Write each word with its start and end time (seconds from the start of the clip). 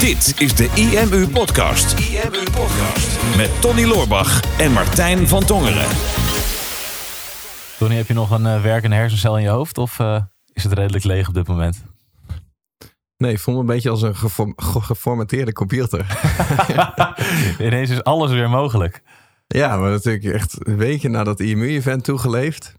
Dit 0.00 0.34
is 0.38 0.54
de 0.54 0.70
IMU 0.74 1.28
Podcast. 1.28 1.98
IMU 1.98 2.42
Podcast. 2.42 3.36
Met 3.36 3.60
Tony 3.60 3.84
Loorbach 3.84 4.58
en 4.58 4.72
Martijn 4.72 5.28
van 5.28 5.44
Tongeren. 5.44 5.86
Tony, 7.78 7.94
heb 7.94 8.06
je 8.06 8.14
nog 8.14 8.30
een 8.30 8.44
uh, 8.44 8.62
werkende 8.62 8.96
hersencel 8.96 9.36
in 9.36 9.42
je 9.42 9.48
hoofd? 9.48 9.78
Of 9.78 9.98
uh, 9.98 10.22
is 10.52 10.62
het 10.62 10.72
redelijk 10.72 11.04
leeg 11.04 11.28
op 11.28 11.34
dit 11.34 11.46
moment? 11.46 11.84
Nee, 13.16 13.32
ik 13.32 13.38
voel 13.38 13.54
me 13.54 13.60
een 13.60 13.66
beetje 13.66 13.90
als 13.90 14.02
een 14.02 14.16
geform 14.16 14.52
geformateerde 14.56 15.52
computer. 15.52 16.06
Ineens 17.58 17.90
is 17.90 18.04
alles 18.04 18.30
weer 18.30 18.50
mogelijk. 18.50 19.02
Ja, 19.46 19.76
maar 19.76 19.90
natuurlijk 19.90 20.24
echt 20.24 20.56
een 20.58 20.76
weekje 20.76 21.08
na 21.08 21.24
dat 21.24 21.40
IMU-event 21.40 22.04
toegeleefd. 22.04 22.74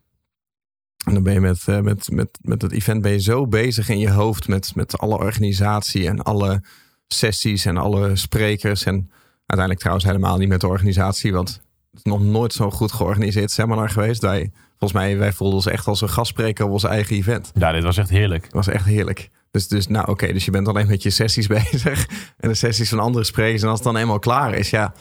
En 1.06 1.14
dan 1.14 1.24
ben 1.24 1.34
je 1.34 1.40
met, 1.40 1.66
uh, 1.70 1.80
met, 1.80 2.12
met, 2.12 2.40
met 2.42 2.62
het 2.62 2.72
event 2.72 3.02
ben 3.02 3.12
je 3.12 3.22
zo 3.22 3.48
bezig 3.48 3.90
in 3.90 4.00
je 4.00 4.12
hoofd 4.12 4.48
met, 4.48 4.76
met 4.76 4.98
alle 4.98 5.18
organisatie 5.18 6.08
en 6.08 6.24
alle 6.24 6.64
sessies 7.08 7.66
en 7.66 7.78
alle 7.78 8.16
sprekers. 8.16 8.84
En 8.84 9.12
uiteindelijk 9.36 9.80
trouwens 9.80 10.06
helemaal 10.06 10.38
niet 10.38 10.50
met 10.50 10.62
de 10.62 10.68
organisatie, 10.68 11.34
want 11.34 11.50
het 11.50 12.00
is 12.00 12.12
nog 12.12 12.22
nooit 12.22 12.54
zo 12.54 12.72
goed 12.72 12.92
georganiseerd 12.92 13.52
seminar 13.52 13.90
geweest. 13.90 14.22
Wij, 14.22 14.52
volgens 14.70 14.94
mij, 14.94 15.18
wij 15.18 15.34
voelden 15.34 15.56
ons 15.56 15.66
echt 15.66 15.88
als 15.88 16.02
een 16.02 16.10
gastspreker 16.10 16.66
op 16.66 16.72
ons 16.72 16.84
eigen 16.84 17.16
event. 17.16 17.52
Ja, 17.54 17.72
dit 17.72 17.84
was 17.84 17.98
echt 17.98 18.10
heerlijk. 18.10 18.44
Het 18.44 18.54
was 18.54 18.68
echt 18.68 18.86
heerlijk. 18.86 19.30
Dus, 19.52 19.68
dus 19.68 19.88
nou 19.88 20.08
oké, 20.10 20.34
dus 20.34 20.46
je 20.46 20.52
bent 20.52 20.68
alleen 20.68 20.88
met 20.88 21.04
je 21.04 21.10
sessies 21.10 21.48
bezig 21.62 22.08
en 22.38 22.50
de 22.50 22.56
sessies 22.56 22.90
van 22.90 23.00
andere 23.00 23.24
sprekers. 23.24 23.62
En 23.62 23.70
als 23.70 23.80
het 23.80 23.88
dan 23.88 23.98
eenmaal 23.98 24.20
klaar 24.20 24.54
is, 24.54 24.70
ja, 24.70 24.94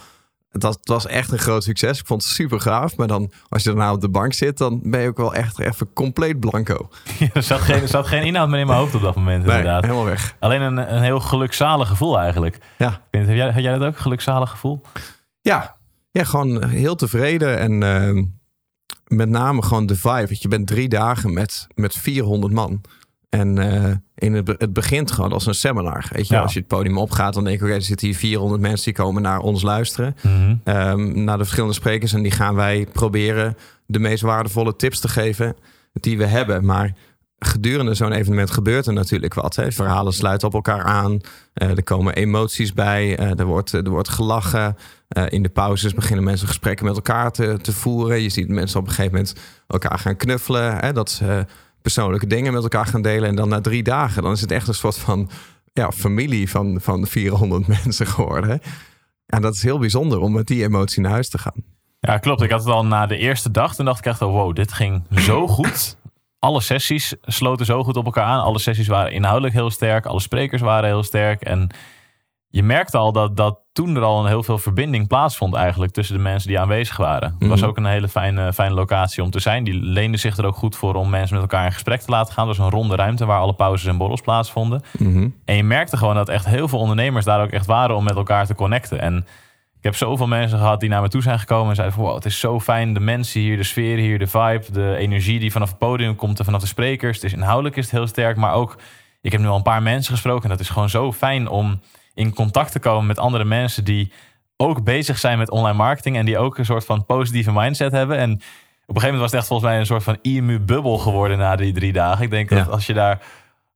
het 0.50 0.62
was, 0.62 0.74
het 0.74 0.88
was 0.88 1.06
echt 1.06 1.32
een 1.32 1.38
groot 1.38 1.62
succes. 1.62 1.98
Ik 1.98 2.06
vond 2.06 2.22
het 2.22 2.32
super 2.32 2.60
gaaf. 2.60 2.96
Maar 2.96 3.06
dan, 3.06 3.32
als 3.48 3.62
je 3.62 3.68
daarna 3.68 3.92
op 3.92 4.00
de 4.00 4.08
bank 4.08 4.32
zit, 4.32 4.58
dan 4.58 4.80
ben 4.82 5.00
je 5.00 5.08
ook 5.08 5.16
wel 5.16 5.34
echt 5.34 5.58
even 5.58 5.92
compleet 5.92 6.40
blanco. 6.40 6.88
Ja, 7.18 7.28
er, 7.34 7.42
zat 7.42 7.60
geen, 7.60 7.82
er 7.82 7.88
zat 7.88 8.06
geen 8.06 8.22
inhoud 8.22 8.48
meer 8.48 8.60
in 8.60 8.66
mijn 8.66 8.78
hoofd 8.78 8.94
op 8.94 9.02
dat 9.02 9.16
moment, 9.16 9.44
nee, 9.44 9.56
inderdaad. 9.56 9.82
helemaal 9.82 10.04
weg. 10.04 10.36
Alleen 10.38 10.60
een, 10.60 10.94
een 10.94 11.02
heel 11.02 11.20
gelukzalig 11.20 11.88
gevoel 11.88 12.18
eigenlijk. 12.18 12.58
Ja. 12.78 13.00
Heb 13.10 13.28
jij, 13.28 13.52
had 13.52 13.62
jij 13.62 13.72
dat 13.78 13.88
ook, 13.88 13.94
een 13.94 14.00
gelukzalig 14.00 14.50
gevoel? 14.50 14.80
Ja, 15.40 15.76
ja 16.10 16.24
gewoon 16.24 16.64
heel 16.64 16.94
tevreden. 16.94 17.58
En 17.58 17.82
uh, 17.82 18.24
met 19.06 19.28
name 19.28 19.62
gewoon 19.62 19.86
de 19.86 19.96
vibe. 19.96 20.36
Je 20.38 20.48
bent 20.48 20.66
drie 20.66 20.88
dagen 20.88 21.32
met, 21.32 21.66
met 21.74 21.94
400 21.94 22.52
man. 22.52 22.80
En 23.30 23.56
uh, 23.56 23.90
in 24.14 24.34
het, 24.34 24.48
het, 24.58 24.72
begint 24.72 25.10
gewoon 25.10 25.32
als 25.32 25.46
een 25.46 25.54
seminar. 25.54 26.08
Weet 26.12 26.28
je, 26.28 26.38
als 26.38 26.52
je 26.52 26.58
het 26.58 26.68
podium 26.68 26.98
opgaat, 26.98 27.34
dan 27.34 27.44
denk 27.44 27.56
ik: 27.56 27.62
oké, 27.62 27.72
er 27.72 27.82
zitten 27.82 28.06
hier 28.06 28.16
400 28.16 28.60
mensen 28.60 28.84
die 28.84 29.02
komen 29.02 29.22
naar 29.22 29.38
ons 29.38 29.62
luisteren. 29.62 30.16
Mm 30.22 30.60
naar 31.24 31.36
de 31.36 31.44
verschillende 31.44 31.74
sprekers. 31.74 32.12
En 32.12 32.22
die 32.22 32.30
gaan 32.30 32.54
wij 32.54 32.86
proberen 32.92 33.56
de 33.86 33.98
meest 33.98 34.22
waardevolle 34.22 34.76
tips 34.76 35.00
te 35.00 35.08
geven 35.08 35.56
die 35.92 36.18
we 36.18 36.26
hebben. 36.26 36.64
Maar 36.64 36.94
gedurende 37.38 37.94
zo'n 37.94 38.12
evenement 38.12 38.50
gebeurt 38.50 38.86
er 38.86 38.92
natuurlijk 38.92 39.34
wat. 39.34 39.56
Hè. 39.56 39.72
Verhalen 39.72 40.12
sluiten 40.12 40.48
op 40.48 40.54
elkaar 40.54 40.82
aan. 40.82 41.12
Uh, 41.12 41.20
er 41.70 41.82
komen 41.82 42.14
emoties 42.14 42.72
bij. 42.72 43.20
Uh, 43.20 43.38
er, 43.38 43.46
wordt, 43.46 43.72
er 43.72 43.90
wordt 43.90 44.08
gelachen. 44.08 44.76
in 45.28 45.42
de 45.42 45.48
pauzes 45.48 45.94
beginnen 45.94 46.24
mensen 46.24 46.48
gesprekken 46.48 46.86
met 46.86 46.94
elkaar 46.94 47.30
te, 47.30 47.58
te 47.62 47.72
voeren. 47.72 48.20
Je 48.20 48.28
ziet 48.28 48.48
mensen 48.48 48.80
op 48.80 48.86
een 48.86 48.92
gegeven 48.92 49.12
moment 49.12 49.34
elkaar 49.66 49.98
gaan 49.98 50.16
knuffelen. 50.16 50.76
Hè, 50.76 50.92
dat 50.92 51.10
ze 51.10 51.46
persoonlijke 51.82 52.26
dingen 52.26 52.52
met 52.52 52.62
elkaar 52.62 52.86
gaan 52.86 53.02
delen. 53.02 53.28
En 53.28 53.34
dan 53.34 53.48
na 53.48 53.60
drie 53.60 53.82
dagen, 53.82 54.22
dan 54.22 54.32
is 54.32 54.40
het 54.40 54.50
echt 54.50 54.68
een 54.68 54.74
soort 54.74 54.98
van 54.98 55.30
ja, 55.72 55.92
familie 55.92 56.50
van, 56.50 56.80
van 56.80 57.06
400 57.06 57.66
mensen 57.84 58.06
geworden. 58.06 58.60
En 59.26 59.42
dat 59.42 59.54
is 59.54 59.62
heel 59.62 59.78
bijzonder 59.78 60.18
om 60.18 60.32
met 60.32 60.46
die 60.46 60.64
emotie 60.64 61.02
naar 61.02 61.12
huis 61.12 61.28
te 61.28 61.38
gaan. 61.38 61.64
Ja, 62.00 62.18
klopt. 62.18 62.42
Ik 62.42 62.50
had 62.50 62.64
het 62.64 62.74
al 62.74 62.84
na 62.86 63.06
de 63.06 63.16
eerste 63.16 63.50
dag. 63.50 63.74
Toen 63.74 63.84
dacht 63.84 63.98
ik 63.98 64.04
echt, 64.04 64.22
oh, 64.22 64.32
wow, 64.32 64.54
dit 64.54 64.72
ging 64.72 65.02
zo 65.10 65.48
goed. 65.48 65.96
Alle 66.38 66.60
sessies 66.60 67.14
sloten 67.22 67.66
zo 67.66 67.84
goed 67.84 67.96
op 67.96 68.04
elkaar 68.04 68.24
aan. 68.24 68.42
Alle 68.42 68.58
sessies 68.58 68.86
waren 68.86 69.12
inhoudelijk 69.12 69.54
heel 69.54 69.70
sterk. 69.70 70.06
Alle 70.06 70.20
sprekers 70.20 70.62
waren 70.62 70.88
heel 70.88 71.02
sterk. 71.02 71.42
En 71.42 71.70
je 72.50 72.62
merkte 72.62 72.98
al 72.98 73.12
dat, 73.12 73.36
dat 73.36 73.58
toen 73.72 73.96
er 73.96 74.02
al 74.02 74.20
een 74.20 74.26
heel 74.26 74.42
veel 74.42 74.58
verbinding 74.58 75.06
plaatsvond 75.06 75.54
eigenlijk 75.54 75.92
tussen 75.92 76.16
de 76.16 76.22
mensen 76.22 76.48
die 76.48 76.58
aanwezig 76.58 76.96
waren. 76.96 77.36
Het 77.38 77.48
was 77.48 77.60
mhm. 77.60 77.68
ook 77.68 77.76
een 77.76 77.86
hele 77.86 78.08
fijne, 78.08 78.52
fijne 78.52 78.74
locatie 78.74 79.22
om 79.22 79.30
te 79.30 79.40
zijn. 79.40 79.64
Die 79.64 79.74
leende 79.74 80.16
zich 80.16 80.36
er 80.36 80.46
ook 80.46 80.56
goed 80.56 80.76
voor 80.76 80.94
om 80.94 81.10
mensen 81.10 81.34
met 81.34 81.50
elkaar 81.50 81.64
in 81.64 81.72
gesprek 81.72 82.00
te 82.00 82.10
laten 82.10 82.34
gaan. 82.34 82.48
Het 82.48 82.56
was 82.56 82.66
een 82.66 82.72
ronde 82.72 82.96
ruimte 82.96 83.26
waar 83.26 83.40
alle 83.40 83.54
pauzes 83.54 83.88
en 83.88 83.96
borrels 83.96 84.20
plaatsvonden. 84.20 84.82
Mhm. 84.98 85.28
En 85.44 85.56
je 85.56 85.64
merkte 85.64 85.96
gewoon 85.96 86.14
dat 86.14 86.28
echt 86.28 86.46
heel 86.46 86.68
veel 86.68 86.78
ondernemers 86.78 87.24
daar 87.24 87.42
ook 87.42 87.50
echt 87.50 87.66
waren 87.66 87.96
om 87.96 88.04
met 88.04 88.16
elkaar 88.16 88.46
te 88.46 88.54
connecten. 88.54 89.00
En 89.00 89.16
ik 89.76 89.86
heb 89.86 89.96
zoveel 89.96 90.26
mensen 90.26 90.58
gehad 90.58 90.80
die 90.80 90.88
naar 90.88 91.02
me 91.02 91.08
toe 91.08 91.22
zijn 91.22 91.38
gekomen 91.38 91.68
en 91.68 91.74
zeiden 91.74 91.96
van 91.96 92.04
wow, 92.04 92.14
het 92.14 92.24
is 92.24 92.40
zo 92.40 92.60
fijn. 92.60 92.94
De 92.94 93.00
mensen 93.00 93.40
hier, 93.40 93.56
de 93.56 93.62
sfeer 93.62 93.96
hier, 93.96 94.18
de 94.18 94.26
vibe, 94.26 94.64
de 94.72 94.96
energie 94.96 95.38
die 95.38 95.52
vanaf 95.52 95.68
het 95.68 95.78
podium 95.78 96.16
komt 96.16 96.38
en 96.38 96.44
vanaf 96.44 96.60
de 96.60 96.66
sprekers. 96.66 97.16
Het 97.16 97.24
is 97.24 97.32
inhoudelijk 97.32 97.76
is 97.76 97.84
het 97.84 97.92
heel 97.92 98.06
sterk, 98.06 98.36
maar 98.36 98.52
ook 98.52 98.76
ik 99.20 99.32
heb 99.32 99.40
nu 99.40 99.46
al 99.46 99.56
een 99.56 99.62
paar 99.62 99.82
mensen 99.82 100.12
gesproken 100.12 100.42
en 100.42 100.48
dat 100.48 100.60
is 100.60 100.68
gewoon 100.68 100.88
zo 100.88 101.12
fijn 101.12 101.48
om 101.48 101.80
in 102.20 102.34
contact 102.34 102.72
te 102.72 102.78
komen 102.78 103.06
met 103.06 103.18
andere 103.18 103.44
mensen 103.44 103.84
die 103.84 104.12
ook 104.56 104.84
bezig 104.84 105.18
zijn 105.18 105.38
met 105.38 105.50
online 105.50 105.76
marketing 105.76 106.16
en 106.16 106.24
die 106.24 106.38
ook 106.38 106.58
een 106.58 106.64
soort 106.64 106.84
van 106.84 107.06
positieve 107.06 107.52
mindset 107.52 107.92
hebben. 107.92 108.16
En 108.16 108.32
op 108.32 108.38
een 108.96 109.00
gegeven 109.00 109.00
moment 109.04 109.20
was 109.20 109.30
het 109.30 109.40
echt 109.40 109.46
volgens 109.46 109.68
mij 109.70 109.78
een 109.78 109.86
soort 109.86 110.02
van 110.02 110.18
IMU-bubbel 110.22 110.98
geworden 110.98 111.38
na 111.38 111.56
die 111.56 111.72
drie 111.72 111.92
dagen. 111.92 112.24
Ik 112.24 112.30
denk 112.30 112.48
dat 112.48 112.68
als 112.68 112.86
je 112.86 112.92
daar 112.92 113.22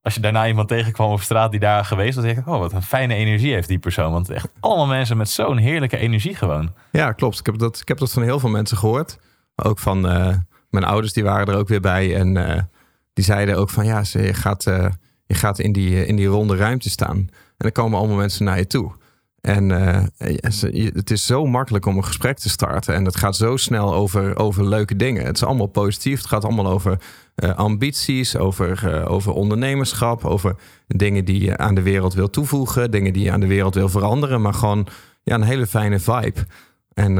als 0.04 0.14
je 0.14 0.20
daarna 0.20 0.46
iemand 0.46 0.68
tegenkwam 0.68 1.10
op 1.10 1.20
straat 1.20 1.50
die 1.50 1.60
daar 1.60 1.84
geweest 1.84 2.14
was, 2.14 2.24
denk 2.24 2.38
ik, 2.38 2.46
oh, 2.46 2.58
wat 2.58 2.72
een 2.72 2.82
fijne 2.82 3.14
energie 3.14 3.52
heeft 3.52 3.68
die 3.68 3.78
persoon. 3.78 4.12
Want 4.12 4.30
echt 4.30 4.48
allemaal 4.60 4.86
mensen 4.86 5.16
met 5.16 5.28
zo'n 5.28 5.56
heerlijke 5.56 5.96
energie 5.96 6.34
gewoon. 6.34 6.72
Ja, 6.92 7.12
klopt. 7.12 7.38
Ik 7.38 7.46
heb 7.46 7.58
dat, 7.58 7.80
ik 7.80 7.88
heb 7.88 7.98
dat 7.98 8.12
van 8.12 8.22
heel 8.22 8.40
veel 8.40 8.48
mensen 8.48 8.76
gehoord. 8.76 9.18
Ook 9.54 9.78
van 9.78 10.06
uh, 10.06 10.34
mijn 10.70 10.84
ouders, 10.84 11.12
die 11.12 11.24
waren 11.24 11.46
er 11.46 11.58
ook 11.58 11.68
weer 11.68 11.80
bij. 11.80 12.16
En 12.16 12.36
uh, 12.36 12.60
die 13.12 13.24
zeiden 13.24 13.56
ook 13.56 13.70
van, 13.70 13.84
ja, 13.84 14.02
je 14.12 14.34
gaat, 14.34 14.66
uh, 14.66 14.86
je 15.26 15.34
gaat 15.34 15.58
in, 15.58 15.72
die, 15.72 16.06
in 16.06 16.16
die 16.16 16.26
ronde 16.26 16.56
ruimte 16.56 16.90
staan. 16.90 17.28
En 17.56 17.70
dan 17.70 17.72
komen 17.72 17.98
allemaal 17.98 18.16
mensen 18.16 18.44
naar 18.44 18.58
je 18.58 18.66
toe. 18.66 18.92
En 19.40 19.70
uh, 19.70 20.02
het 20.94 21.10
is 21.10 21.26
zo 21.26 21.46
makkelijk 21.46 21.86
om 21.86 21.96
een 21.96 22.04
gesprek 22.04 22.38
te 22.38 22.48
starten. 22.48 22.94
En 22.94 23.04
het 23.04 23.16
gaat 23.16 23.36
zo 23.36 23.56
snel 23.56 23.94
over, 23.94 24.36
over 24.36 24.68
leuke 24.68 24.96
dingen. 24.96 25.24
Het 25.24 25.36
is 25.36 25.44
allemaal 25.44 25.66
positief. 25.66 26.18
Het 26.18 26.26
gaat 26.26 26.44
allemaal 26.44 26.66
over 26.66 27.00
uh, 27.36 27.54
ambities, 27.54 28.36
over, 28.36 28.82
uh, 28.84 29.10
over 29.10 29.32
ondernemerschap, 29.32 30.24
over 30.24 30.56
dingen 30.86 31.24
die 31.24 31.40
je 31.40 31.56
aan 31.56 31.74
de 31.74 31.82
wereld 31.82 32.14
wil 32.14 32.30
toevoegen, 32.30 32.90
dingen 32.90 33.12
die 33.12 33.24
je 33.24 33.32
aan 33.32 33.40
de 33.40 33.46
wereld 33.46 33.74
wil 33.74 33.88
veranderen. 33.88 34.40
Maar 34.40 34.54
gewoon 34.54 34.86
ja, 35.22 35.34
een 35.34 35.42
hele 35.42 35.66
fijne 35.66 35.98
vibe. 35.98 36.46
En 36.94 37.16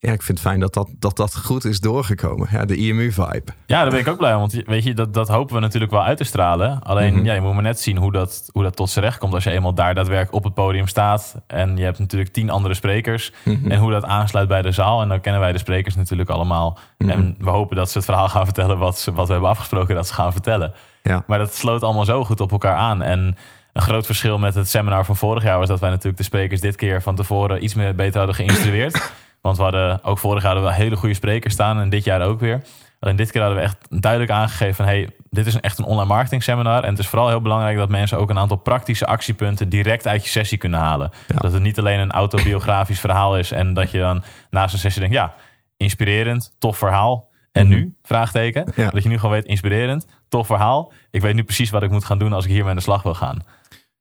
ja, 0.00 0.12
ik 0.12 0.22
vind 0.22 0.38
het 0.38 0.46
fijn 0.46 0.60
dat 0.60 0.74
dat, 0.74 0.88
dat, 0.98 1.16
dat 1.16 1.36
goed 1.36 1.64
is 1.64 1.80
doorgekomen. 1.80 2.48
Ja, 2.50 2.64
de 2.64 2.76
IMU-vibe. 2.76 3.52
Ja, 3.66 3.82
daar 3.82 3.90
ben 3.90 4.00
ik 4.00 4.08
ook 4.08 4.18
blij 4.18 4.34
om. 4.34 4.38
Want 4.38 4.52
weet 4.66 4.84
je, 4.84 4.94
dat, 4.94 5.14
dat 5.14 5.28
hopen 5.28 5.54
we 5.54 5.60
natuurlijk 5.60 5.92
wel 5.92 6.04
uit 6.04 6.16
te 6.16 6.24
stralen. 6.24 6.82
Alleen, 6.82 7.14
mhm. 7.14 7.24
ja, 7.24 7.34
je 7.34 7.40
moet 7.40 7.54
maar 7.54 7.62
net 7.62 7.80
zien 7.80 7.96
hoe 7.96 8.12
dat, 8.12 8.48
hoe 8.52 8.62
dat 8.62 8.76
tot 8.76 8.90
z'n 8.90 9.00
recht 9.00 9.18
komt... 9.18 9.34
als 9.34 9.44
je 9.44 9.50
eenmaal 9.50 9.74
daar 9.74 9.94
daadwerkelijk 9.94 10.34
op 10.34 10.44
het 10.44 10.54
podium 10.54 10.86
staat. 10.86 11.36
En 11.46 11.76
je 11.76 11.84
hebt 11.84 11.98
natuurlijk 11.98 12.32
tien 12.32 12.50
andere 12.50 12.74
sprekers. 12.74 13.32
Mhm. 13.44 13.70
En 13.70 13.78
hoe 13.78 13.90
dat 13.90 14.04
aansluit 14.04 14.48
bij 14.48 14.62
de 14.62 14.72
zaal. 14.72 15.02
En 15.02 15.08
dan 15.08 15.20
kennen 15.20 15.40
wij 15.40 15.52
de 15.52 15.58
sprekers 15.58 15.94
natuurlijk 15.94 16.30
allemaal. 16.30 16.78
Mhm. 16.98 17.10
En 17.10 17.34
we 17.38 17.50
hopen 17.50 17.76
dat 17.76 17.90
ze 17.90 17.96
het 17.96 18.06
verhaal 18.06 18.28
gaan 18.28 18.44
vertellen... 18.44 18.78
wat, 18.78 18.98
ze, 18.98 19.12
wat 19.12 19.26
we 19.26 19.32
hebben 19.32 19.50
afgesproken 19.50 19.94
dat 19.94 20.06
ze 20.06 20.14
gaan 20.14 20.32
vertellen. 20.32 20.72
Ja. 21.02 21.24
Maar 21.26 21.38
dat 21.38 21.54
sloot 21.54 21.82
allemaal 21.82 22.04
zo 22.04 22.24
goed 22.24 22.40
op 22.40 22.52
elkaar 22.52 22.76
aan. 22.76 23.02
En 23.02 23.36
een 23.72 23.82
groot 23.82 24.06
verschil 24.06 24.38
met 24.38 24.54
het 24.54 24.68
seminar 24.68 25.04
van 25.04 25.16
vorig 25.16 25.42
jaar... 25.42 25.58
was 25.58 25.68
dat 25.68 25.80
wij 25.80 25.90
natuurlijk 25.90 26.16
de 26.16 26.24
sprekers 26.24 26.60
dit 26.60 26.76
keer 26.76 27.02
van 27.02 27.14
tevoren... 27.14 27.64
iets 27.64 27.74
meer 27.74 27.94
beter 27.94 28.16
hadden 28.16 28.36
geïnstrueerd... 28.36 29.12
Want 29.40 29.56
we 29.56 29.62
hadden 29.62 30.04
ook 30.04 30.18
vorig 30.18 30.42
jaar 30.42 30.52
hadden 30.52 30.70
we 30.70 30.76
hele 30.76 30.96
goede 30.96 31.14
sprekers 31.14 31.54
staan 31.54 31.80
en 31.80 31.88
dit 31.88 32.04
jaar 32.04 32.22
ook 32.22 32.40
weer. 32.40 32.62
Alleen 33.00 33.16
dit 33.16 33.30
keer 33.30 33.40
hadden 33.40 33.58
we 33.58 33.64
echt 33.64 34.02
duidelijk 34.02 34.32
aangegeven 34.32 34.74
van 34.74 34.84
hey, 34.84 35.10
dit 35.30 35.46
is 35.46 35.60
echt 35.60 35.78
een 35.78 35.84
online 35.84 36.08
marketing 36.08 36.42
seminar. 36.42 36.82
En 36.82 36.90
het 36.90 36.98
is 36.98 37.08
vooral 37.08 37.28
heel 37.28 37.40
belangrijk 37.40 37.76
dat 37.76 37.88
mensen 37.88 38.18
ook 38.18 38.30
een 38.30 38.38
aantal 38.38 38.56
praktische 38.56 39.06
actiepunten 39.06 39.68
direct 39.68 40.06
uit 40.06 40.24
je 40.24 40.30
sessie 40.30 40.58
kunnen 40.58 40.80
halen. 40.80 41.10
Dat 41.26 41.52
het 41.52 41.62
niet 41.62 41.78
alleen 41.78 41.98
een 41.98 42.10
autobiografisch 42.10 43.00
verhaal 43.00 43.38
is 43.38 43.50
en 43.50 43.74
dat 43.74 43.90
je 43.90 43.98
dan 43.98 44.22
naast 44.50 44.72
een 44.72 44.78
sessie 44.78 45.00
denkt, 45.00 45.16
ja, 45.16 45.34
inspirerend, 45.76 46.54
tof 46.58 46.78
verhaal. 46.78 47.28
En 47.52 47.66
mhm. 47.66 47.76
nu? 47.76 47.94
Vraagteken. 48.02 48.64
Dat 48.92 49.02
je 49.02 49.08
nu 49.08 49.16
gewoon 49.16 49.34
weet, 49.34 49.44
inspirerend, 49.44 50.06
tof 50.28 50.46
verhaal. 50.46 50.92
Ik 51.10 51.20
weet 51.20 51.34
nu 51.34 51.42
precies 51.42 51.70
wat 51.70 51.82
ik 51.82 51.90
moet 51.90 52.04
gaan 52.04 52.18
doen 52.18 52.32
als 52.32 52.44
ik 52.44 52.50
hiermee 52.50 52.70
aan 52.70 52.76
de 52.76 52.82
slag 52.82 53.02
wil 53.02 53.14
gaan. 53.14 53.42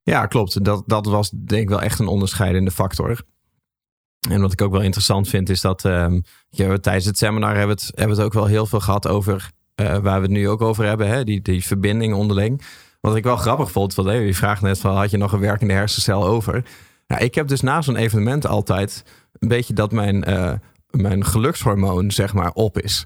Ja, 0.04 0.26
klopt. 0.26 0.64
Dat, 0.66 0.84
dat 0.86 1.06
was 1.06 1.30
denk 1.30 1.62
ik 1.62 1.70
wel 1.70 1.82
echt 1.82 2.00
een 2.00 2.08
onderscheidende 2.08 2.72
factor. 2.72 3.22
En 4.30 4.42
wat 4.42 4.52
ik 4.52 4.62
ook 4.62 4.72
wel 4.72 4.82
interessant 4.82 5.28
vind, 5.30 5.50
is 5.50 5.62
dat 5.62 5.84
um, 5.84 6.24
tijdens 6.56 7.06
het 7.06 7.18
seminar 7.18 7.56
hebben 7.56 7.76
we 7.76 7.82
het, 7.82 7.92
hebben 7.96 8.16
we 8.16 8.22
het 8.22 8.32
ook 8.32 8.40
wel 8.40 8.46
heel 8.46 8.66
veel 8.66 8.80
gehad 8.80 9.08
over 9.08 9.52
uh, 9.82 9.98
waar 9.98 10.16
we 10.16 10.26
het 10.26 10.36
nu 10.36 10.50
ook 10.50 10.62
over 10.62 10.86
hebben, 10.86 11.08
hè? 11.08 11.24
Die, 11.24 11.42
die 11.42 11.66
verbinding 11.66 12.14
onderling. 12.14 12.62
Wat 13.02 13.16
ik 13.16 13.24
wel 13.24 13.38
grappig 13.38 13.72
vond, 13.72 13.96
want 13.96 14.10
je 14.10 14.34
vraagt 14.34 14.62
net 14.62 14.80
van 14.80 14.96
had 14.96 15.12
je 15.12 15.18
nog 15.18 15.32
een 15.32 15.40
werkende 15.40 15.74
hersencel 15.74 16.26
over? 16.26 16.64
Ja, 17.08 17.18
ik 17.18 17.36
heb 17.36 17.48
dus 17.48 17.62
na 17.62 17.82
zo'n 17.82 17.96
evenement 17.96 18.48
altijd 18.48 19.04
een 19.40 19.48
beetje 19.48 19.74
dat 19.74 19.92
mijn 19.92 20.30
uh, 20.30 20.54
mijn 20.92 21.26
gelukshormoon 21.26 22.12
zeg 22.12 22.34
maar 22.34 22.52
op 22.54 22.80
is. 22.80 23.06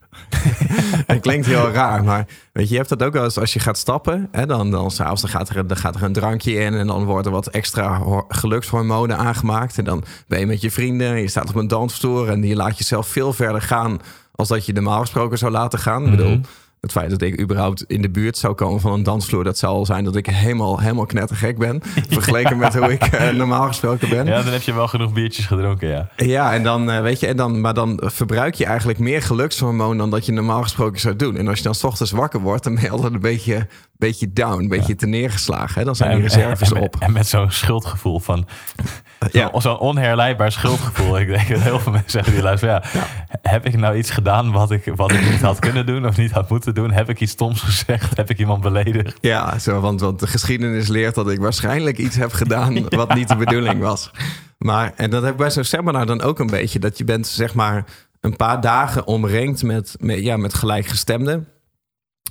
Het 1.08 1.22
klinkt 1.22 1.46
heel 1.46 1.70
raar, 1.70 2.04
maar 2.04 2.28
weet 2.54 2.66
je, 2.66 2.72
je 2.72 2.78
hebt 2.78 2.90
dat 2.90 3.04
ook 3.04 3.14
wel 3.14 3.24
eens 3.24 3.38
als 3.38 3.54
je 3.54 3.60
gaat 3.60 3.78
stappen. 3.78 4.28
Hè, 4.32 4.46
dan, 4.46 4.72
dan 4.72 4.92
s'avonds 4.92 5.22
dan 5.22 5.32
gaat, 5.32 5.50
er, 5.50 5.68
dan 5.68 5.78
gaat 5.78 5.96
er 5.96 6.04
een 6.04 6.14
drankje 6.14 6.54
in 6.54 6.74
en 6.74 6.88
dan 6.88 7.04
worden 7.04 7.32
wat 7.32 7.48
extra 7.48 8.02
gelukshormonen 8.28 9.18
aangemaakt. 9.18 9.78
En 9.78 9.84
dan 9.84 10.04
ben 10.28 10.40
je 10.40 10.46
met 10.46 10.62
je 10.62 10.72
vrienden, 10.72 11.22
je 11.22 11.28
staat 11.28 11.50
op 11.50 11.56
een 11.56 11.68
dansvloer 11.68 12.30
en 12.30 12.44
je 12.44 12.56
laat 12.56 12.78
jezelf 12.78 13.08
veel 13.08 13.34
verder 13.34 13.62
gaan 13.62 14.00
als 14.36 14.48
dat 14.48 14.66
je 14.66 14.74
normaal 14.74 15.00
gesproken 15.00 15.38
zou 15.38 15.52
laten 15.52 15.80
gaan. 15.80 16.04
Ik 16.04 16.12
bedoel, 16.12 16.38
mhm. 16.38 16.42
Het 16.82 16.92
feit 16.92 17.10
dat 17.10 17.22
ik 17.22 17.42
überhaupt 17.42 17.84
in 17.88 18.02
de 18.02 18.10
buurt 18.10 18.38
zou 18.38 18.54
komen 18.54 18.80
van 18.80 18.94
een 18.94 19.04
dansvloer, 19.04 19.44
dat 19.44 19.58
zou 19.58 19.74
al 19.74 19.86
zijn 19.86 20.04
dat 20.04 20.16
ik 20.16 20.26
helemaal, 20.26 20.80
helemaal 20.80 21.06
knettergek 21.06 21.58
ben. 21.58 21.82
Vergeleken 22.10 22.58
met 22.58 22.76
hoe 22.76 22.92
ik 22.92 23.04
eh, 23.04 23.30
normaal 23.30 23.68
gesproken 23.68 24.10
ben. 24.10 24.26
Ja, 24.26 24.42
dan 24.42 24.54
heb 24.54 24.62
je 24.62 24.74
wel 24.74 24.88
genoeg 24.88 25.14
biertjes 25.14 25.46
gedronken, 25.46 25.88
ja. 25.88 26.10
Ja, 26.16 26.54
en 26.54 26.64
dan, 26.64 26.92
eh, 26.92 27.02
weet 27.02 27.20
je, 27.20 27.28
en 27.28 27.38
dan, 27.38 27.62
maar 27.62 27.74
dan 27.74 28.02
verbruik 28.04 28.54
je 28.54 28.66
eigenlijk 28.66 29.00
meer 29.00 29.22
gelukshormoon 29.22 29.98
dan 29.98 30.10
dat 30.10 30.26
je 30.26 30.32
normaal 30.32 30.62
gesproken 30.62 31.00
zou 31.00 31.16
doen. 31.16 31.38
En 31.38 31.48
als 31.48 31.58
je 31.58 31.64
dan 31.64 31.76
s 31.76 31.84
ochtends 31.84 32.12
wakker 32.12 32.40
wordt, 32.40 32.64
dan 32.64 32.74
ben 32.74 32.84
je 32.84 32.90
altijd 32.90 33.14
een 33.14 33.20
beetje, 33.20 33.68
beetje 34.02 34.34
down, 34.34 34.62
een 34.62 34.68
beetje 34.68 34.96
te 34.96 35.06
neergeslagen. 35.06 35.80
Hè? 35.80 35.86
Dan 35.86 35.96
zijn 35.96 36.12
die 36.12 36.22
reserves 36.22 36.72
en, 36.72 36.82
op. 36.82 36.96
En 37.00 37.12
met 37.12 37.28
zo'n 37.28 37.52
schuldgevoel 37.52 38.20
van, 38.20 38.48
ja. 39.32 39.52
zo'n 39.60 39.80
onherleidbaar 39.80 40.52
schuldgevoel. 40.52 41.20
ik 41.20 41.28
denk 41.28 41.48
dat 41.48 41.60
heel 41.60 41.80
veel 41.80 41.92
mensen 41.92 42.12
zeggen 42.12 42.34
die 42.34 42.42
luisteren, 42.42 42.84
ja, 42.94 43.06
heb 43.42 43.66
ik 43.66 43.78
nou 43.78 43.98
iets 43.98 44.10
gedaan 44.10 44.52
wat 44.52 44.72
ik, 44.72 44.92
wat 44.96 45.12
ik 45.12 45.30
niet 45.30 45.42
had 45.42 45.60
kunnen 45.60 45.86
doen 45.86 46.06
of 46.08 46.18
niet 46.18 46.32
had 46.32 46.50
moeten 46.50 46.74
doen? 46.74 46.92
Heb 46.92 47.10
ik 47.10 47.20
iets 47.20 47.32
stoms 47.32 47.62
gezegd? 47.62 48.18
Heb 48.18 48.30
ik 48.30 48.40
iemand 48.40 48.62
beledigd? 48.62 49.18
Ja, 49.22 49.60
zo, 49.60 49.80
want, 49.80 50.02
want 50.02 50.20
de 50.20 50.28
geschiedenis 50.28 50.88
leert 50.88 51.16
dat 51.16 51.30
ik 51.30 51.40
waarschijnlijk 51.40 51.98
iets 51.98 52.16
heb 52.16 52.32
gedaan 52.32 52.86
wat 52.90 53.14
niet 53.14 53.28
de 53.28 53.36
bedoeling 53.36 53.80
was. 53.80 54.12
Maar, 54.58 54.94
en 54.96 55.10
dat 55.10 55.22
heb 55.24 55.32
ik 55.32 55.38
bij 55.38 55.52
zo'n 55.52 55.64
seminar 55.64 56.06
dan 56.06 56.22
ook 56.22 56.40
een 56.40 56.48
beetje, 56.48 56.80
dat 56.80 56.98
je 56.98 57.04
bent 57.04 57.28
zeg 57.28 57.54
maar 57.54 57.86
een 58.22 58.36
paar 58.36 58.62
dagen 58.62 59.08
omringd 59.08 59.64
met, 59.64 59.96
met, 60.00 60.20
ja, 60.20 60.38
met 60.38 60.54
gelijkgestemden. 60.54 61.48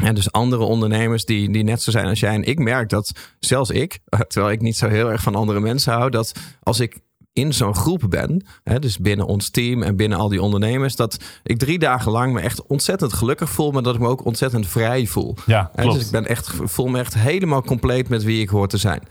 En 0.03 0.15
dus 0.15 0.33
andere 0.33 0.63
ondernemers 0.63 1.25
die, 1.25 1.53
die 1.53 1.63
net 1.63 1.83
zo 1.83 1.91
zijn 1.91 2.07
als 2.07 2.21
jij. 2.21 2.35
En 2.35 2.45
ik 2.45 2.59
merk 2.59 2.89
dat 2.89 3.13
zelfs 3.39 3.71
ik, 3.71 3.99
terwijl 4.29 4.53
ik 4.53 4.61
niet 4.61 4.77
zo 4.77 4.89
heel 4.89 5.11
erg 5.11 5.23
van 5.23 5.35
andere 5.35 5.61
mensen 5.61 5.93
hou, 5.93 6.11
dat 6.11 6.33
als 6.63 6.81
ik 6.81 7.01
in 7.33 7.53
zo'n 7.53 7.75
groep 7.75 8.07
ben, 8.09 8.47
hè, 8.63 8.79
dus 8.79 8.99
binnen 8.99 9.27
ons 9.27 9.51
team 9.51 9.83
en 9.83 9.97
binnen 9.97 10.19
al 10.19 10.29
die 10.29 10.43
ondernemers, 10.43 10.97
dat 10.97 11.17
ik 11.43 11.59
drie 11.59 11.79
dagen 11.79 12.13
lang 12.13 12.33
me 12.33 12.41
echt 12.41 12.67
ontzettend 12.67 13.13
gelukkig 13.13 13.51
voel, 13.51 13.71
maar 13.71 13.83
dat 13.83 13.95
ik 13.95 14.01
me 14.01 14.09
ook 14.09 14.25
ontzettend 14.25 14.67
vrij 14.67 15.07
voel. 15.07 15.37
Ja, 15.47 15.71
klopt. 15.75 15.95
Dus 15.95 16.05
ik 16.05 16.11
ben 16.11 16.27
echt, 16.27 16.53
voel 16.65 16.87
me 16.87 16.99
echt 16.99 17.15
helemaal 17.15 17.63
compleet 17.63 18.09
met 18.09 18.23
wie 18.23 18.41
ik 18.41 18.49
hoor 18.49 18.69
te 18.69 18.77
zijn. 18.77 19.03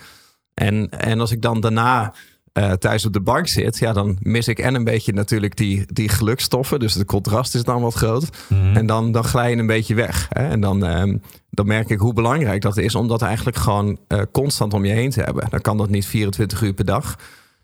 En, 0.54 0.90
en 0.90 1.20
als 1.20 1.32
ik 1.32 1.42
dan 1.42 1.60
daarna 1.60 2.14
uh, 2.60 2.72
thuis 2.72 3.06
op 3.06 3.14
de 3.14 3.22
bank 3.22 3.48
zit, 3.48 3.78
ja, 3.78 3.94
dan 3.94 4.18
mis 4.22 4.48
ik 4.48 4.60
en 4.60 4.76
een 4.76 4.84
beetje 4.84 5.14
natuurlijk 5.14 5.56
die, 5.58 5.86
die 5.94 6.10
gelukstoffen. 6.10 6.80
Dus 6.80 6.94
de 6.94 7.06
contrast 7.06 7.56
is 7.56 7.64
dan 7.64 7.82
wat 7.82 7.94
groot. 7.94 8.30
Mhm. 8.48 8.76
En 8.76 8.86
dan, 8.86 9.12
dan 9.12 9.24
glij 9.24 9.50
je 9.50 9.58
een 9.58 9.68
beetje 9.68 9.96
weg. 9.96 10.28
Hè? 10.30 10.48
En 10.48 10.62
dan, 10.62 10.86
ehm, 10.86 11.18
dan 11.50 11.68
merk 11.68 11.90
ik 11.90 12.00
hoe 12.00 12.14
belangrijk 12.14 12.62
dat 12.62 12.78
is 12.78 12.96
om 12.96 13.08
dat 13.08 13.22
eigenlijk 13.22 13.58
gewoon 13.58 14.00
uh, 14.08 14.22
constant 14.32 14.74
om 14.74 14.86
je 14.86 14.94
heen 14.94 15.10
te 15.10 15.22
hebben. 15.22 15.50
Dan 15.50 15.62
kan 15.62 15.78
dat 15.78 15.90
niet 15.90 16.06
24 16.06 16.62
uur 16.62 16.74
per 16.74 16.86
dag. 16.86 17.16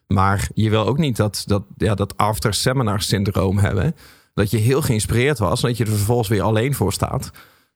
Maar 0.07 0.50
je 0.53 0.69
wil 0.69 0.86
ook 0.88 0.97
niet 0.97 1.15
dat, 1.15 1.44
dat, 1.45 1.63
ja, 1.77 1.95
dat 1.95 2.18
after 2.18 2.53
seminar 2.53 3.01
syndroom 3.01 3.57
hebben. 3.57 3.95
Dat 4.33 4.51
je 4.51 4.57
heel 4.57 4.81
geïnspireerd 4.81 5.39
was 5.39 5.62
en 5.62 5.68
dat 5.68 5.77
je 5.77 5.83
er 5.83 5.89
vervolgens 5.89 6.27
weer 6.27 6.42
alleen 6.42 6.74
voor 6.74 6.94
staat. 6.94 7.31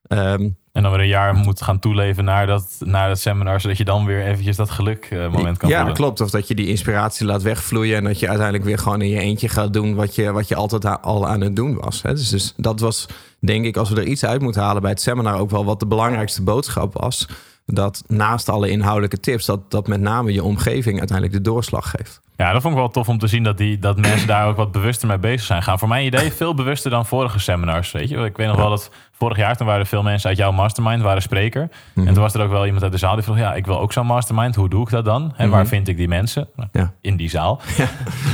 Um, 0.07 0.57
en 0.71 0.81
dan 0.81 0.91
weer 0.91 1.01
een 1.01 1.07
jaar 1.07 1.35
moet 1.35 1.61
gaan 1.61 1.79
toeleven 1.79 2.23
naar 2.23 2.47
dat, 2.47 2.75
naar 2.79 3.07
dat 3.07 3.19
seminar, 3.19 3.61
zodat 3.61 3.77
je 3.77 3.85
dan 3.85 4.05
weer 4.05 4.25
eventjes 4.25 4.55
dat 4.55 4.69
geluk 4.69 5.09
uh, 5.11 5.31
moment 5.31 5.57
kan 5.57 5.69
ja, 5.69 5.75
voelen. 5.75 5.95
Ja, 5.95 6.01
klopt. 6.01 6.21
Of 6.21 6.29
dat 6.29 6.47
je 6.47 6.55
die 6.55 6.67
inspiratie 6.67 7.25
laat 7.25 7.41
wegvloeien 7.41 7.97
en 7.97 8.03
dat 8.03 8.19
je 8.19 8.27
uiteindelijk 8.27 8.65
weer 8.65 8.77
gewoon 8.77 9.01
in 9.01 9.09
je 9.09 9.19
eentje 9.19 9.49
gaat 9.49 9.73
doen 9.73 9.95
wat 9.95 10.15
je, 10.15 10.31
wat 10.31 10.47
je 10.47 10.55
altijd 10.55 11.01
al 11.01 11.27
aan 11.27 11.41
het 11.41 11.55
doen 11.55 11.79
was. 11.79 12.01
Hè? 12.01 12.13
Dus, 12.13 12.29
dus 12.29 12.53
dat 12.57 12.79
was, 12.79 13.05
denk 13.39 13.65
ik, 13.65 13.77
als 13.77 13.89
we 13.89 13.95
er 13.95 14.07
iets 14.07 14.25
uit 14.25 14.41
moeten 14.41 14.61
halen 14.61 14.81
bij 14.81 14.91
het 14.91 15.01
seminar, 15.01 15.39
ook 15.39 15.49
wel 15.49 15.65
wat 15.65 15.79
de 15.79 15.87
belangrijkste 15.87 16.43
boodschap 16.43 16.93
was. 16.93 17.27
Dat 17.73 18.03
naast 18.07 18.49
alle 18.49 18.69
inhoudelijke 18.69 19.19
tips, 19.19 19.45
dat, 19.45 19.71
dat 19.71 19.87
met 19.87 20.01
name 20.01 20.33
je 20.33 20.43
omgeving 20.43 20.97
uiteindelijk 20.99 21.37
de 21.37 21.49
doorslag 21.49 21.89
geeft. 21.89 22.21
Ja, 22.35 22.51
dat 22.51 22.61
vond 22.61 22.73
ik 22.73 22.79
wel 22.79 22.89
tof 22.89 23.09
om 23.09 23.17
te 23.17 23.27
zien 23.27 23.43
dat, 23.43 23.57
die, 23.57 23.79
dat 23.79 23.97
mensen 23.97 24.27
daar 24.27 24.47
ook 24.47 24.55
wat 24.55 24.71
bewuster 24.71 25.07
mee 25.07 25.17
bezig 25.17 25.45
zijn. 25.45 25.63
Gaan 25.63 25.79
voor 25.79 25.87
mijn 25.87 26.05
idee 26.05 26.33
veel 26.33 26.53
bewuster 26.53 26.91
dan 26.91 27.05
vorige 27.05 27.39
seminars. 27.39 27.91
Weet 27.91 28.09
je? 28.09 28.17
Ik 28.17 28.37
weet 28.37 28.47
nog 28.47 28.55
wel 28.55 28.69
dat 28.69 28.91
vorig 29.11 29.37
jaar 29.37 29.57
toen 29.57 29.65
waren 29.65 29.81
er 29.81 29.87
veel 29.87 30.03
mensen 30.03 30.29
uit 30.29 30.37
jouw 30.37 30.51
mastermind, 30.51 31.01
waren 31.01 31.21
spreker. 31.21 31.69
En 31.95 32.05
toen 32.05 32.23
was 32.23 32.33
er 32.33 32.41
ook 32.41 32.51
wel 32.51 32.65
iemand 32.65 32.83
uit 32.83 32.91
de 32.91 32.97
zaal 32.97 33.15
die 33.15 33.23
vroeg, 33.23 33.37
ja, 33.37 33.53
ik 33.53 33.65
wil 33.65 33.79
ook 33.79 33.93
zo'n 33.93 34.05
mastermind. 34.05 34.55
Hoe 34.55 34.69
doe 34.69 34.81
ik 34.81 34.89
dat 34.89 35.05
dan? 35.05 35.33
En 35.37 35.49
waar 35.49 35.67
vind 35.67 35.87
ik 35.87 35.97
die 35.97 36.07
mensen? 36.07 36.47
Ja. 36.71 36.93
In 37.01 37.17
die 37.17 37.29
zaal. 37.29 37.61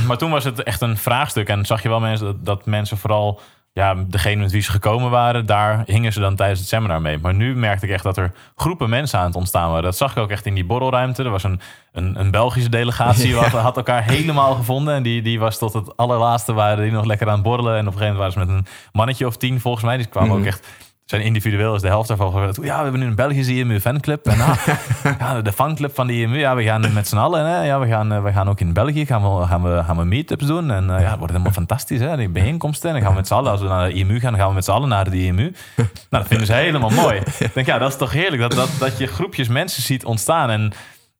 Maar 0.07 0.17
toen 0.17 0.31
was 0.31 0.43
het 0.43 0.63
echt 0.63 0.81
een 0.81 0.97
vraagstuk 0.97 1.49
en 1.49 1.65
zag 1.65 1.83
je 1.83 1.89
wel 1.89 1.99
mensen 1.99 2.25
dat, 2.25 2.45
dat 2.45 2.65
mensen 2.65 2.97
vooral 2.97 3.41
ja, 3.75 3.95
degene 4.07 4.41
met 4.41 4.51
wie 4.51 4.61
ze 4.61 4.71
gekomen 4.71 5.09
waren, 5.09 5.45
daar 5.45 5.83
hingen 5.85 6.13
ze 6.13 6.19
dan 6.19 6.35
tijdens 6.35 6.59
het 6.59 6.69
seminar 6.69 7.01
mee. 7.01 7.17
Maar 7.17 7.33
nu 7.33 7.55
merkte 7.55 7.85
ik 7.85 7.91
echt 7.91 8.03
dat 8.03 8.17
er 8.17 8.31
groepen 8.55 8.89
mensen 8.89 9.19
aan 9.19 9.25
het 9.25 9.35
ontstaan 9.35 9.67
waren. 9.69 9.83
Dat 9.83 9.97
zag 9.97 10.11
ik 10.11 10.17
ook 10.17 10.29
echt 10.29 10.45
in 10.45 10.53
die 10.53 10.65
borrelruimte. 10.65 11.23
Er 11.23 11.29
was 11.29 11.43
een, 11.43 11.59
een, 11.91 12.19
een 12.19 12.31
Belgische 12.31 12.69
delegatie, 12.69 13.27
ja. 13.35 13.41
had, 13.41 13.51
had 13.61 13.77
elkaar 13.77 14.03
helemaal 14.03 14.55
gevonden. 14.55 14.93
En 14.93 15.03
die, 15.03 15.21
die 15.21 15.39
was 15.39 15.57
tot 15.57 15.73
het 15.73 15.97
allerlaatste, 15.97 16.53
waren 16.53 16.83
die 16.83 16.91
nog 16.91 17.05
lekker 17.05 17.27
aan 17.27 17.33
het 17.33 17.43
borrelen. 17.43 17.77
En 17.77 17.87
op 17.87 17.93
een 17.93 17.99
gegeven 17.99 18.15
moment 18.17 18.35
waren 18.35 18.47
ze 18.47 18.53
met 18.53 18.65
een 18.65 18.73
mannetje 18.91 19.27
of 19.27 19.37
tien 19.37 19.59
volgens 19.59 19.83
mij. 19.83 19.97
Die 19.97 20.05
kwamen 20.05 20.29
Mhm. 20.29 20.39
ook 20.39 20.45
echt 20.45 20.67
zijn 21.05 21.21
individueel 21.21 21.75
is 21.75 21.81
de 21.81 21.87
helft 21.87 22.07
daarvan 22.07 22.31
gezegd. 22.31 22.55
Ja, 22.55 22.77
we 22.77 22.83
hebben 22.83 22.99
nu 22.99 23.05
een 23.07 23.15
Belgische 23.15 23.53
IMU 23.53 23.79
fanclub. 23.79 24.25
En 24.25 24.39
ah, 24.41 24.67
ja, 25.19 25.41
de 25.41 25.51
fanclub 25.51 25.95
van 25.95 26.07
de 26.07 26.13
IMU. 26.13 26.37
Ja, 26.37 26.55
we 26.55 26.63
gaan 26.63 26.93
met 26.93 27.07
z'n 27.07 27.17
allen. 27.17 27.45
Hè. 27.45 27.63
Ja, 27.63 27.79
we 27.79 27.87
gaan, 27.87 28.13
uh, 28.13 28.23
we 28.23 28.31
gaan 28.31 28.49
ook 28.49 28.59
in 28.59 28.73
België 28.73 29.05
gaan 29.05 29.37
we, 29.39 29.45
gaan 29.45 29.63
we, 29.63 29.83
gaan 29.83 29.97
we 29.97 30.03
meetups 30.03 30.45
doen. 30.45 30.71
En 30.71 30.83
uh, 30.83 30.99
ja, 31.01 31.09
het 31.09 31.17
wordt 31.17 31.31
helemaal 31.31 31.53
fantastisch. 31.53 31.99
Hè, 31.99 32.17
die 32.17 32.29
bijeenkomsten. 32.29 32.87
En 32.89 32.95
dan 32.95 33.03
gaan 33.03 33.11
we 33.11 33.17
met 33.17 33.27
z'n 33.27 33.33
allen, 33.33 33.51
als 33.51 33.61
we 33.61 33.67
naar 33.67 33.87
de 33.89 33.93
IMU 33.93 34.19
gaan, 34.19 34.31
dan 34.31 34.39
gaan 34.39 34.49
we 34.49 34.55
met 34.55 34.65
z'n 34.65 34.71
allen 34.71 34.89
naar 34.89 35.09
de 35.09 35.23
IMU. 35.23 35.53
nou, 35.75 35.87
dat 36.09 36.27
vinden 36.27 36.47
ze 36.47 36.53
helemaal 36.53 36.89
mooi. 36.89 37.21
Ik 37.39 37.53
denk, 37.53 37.67
ja, 37.67 37.77
dat 37.77 37.89
is 37.91 37.97
toch 37.97 38.11
heerlijk. 38.11 38.41
Dat, 38.41 38.51
dat, 38.51 38.69
dat 38.79 38.97
je 38.97 39.07
groepjes 39.07 39.47
mensen 39.47 39.83
ziet 39.83 40.05
ontstaan. 40.05 40.49
En, 40.49 40.73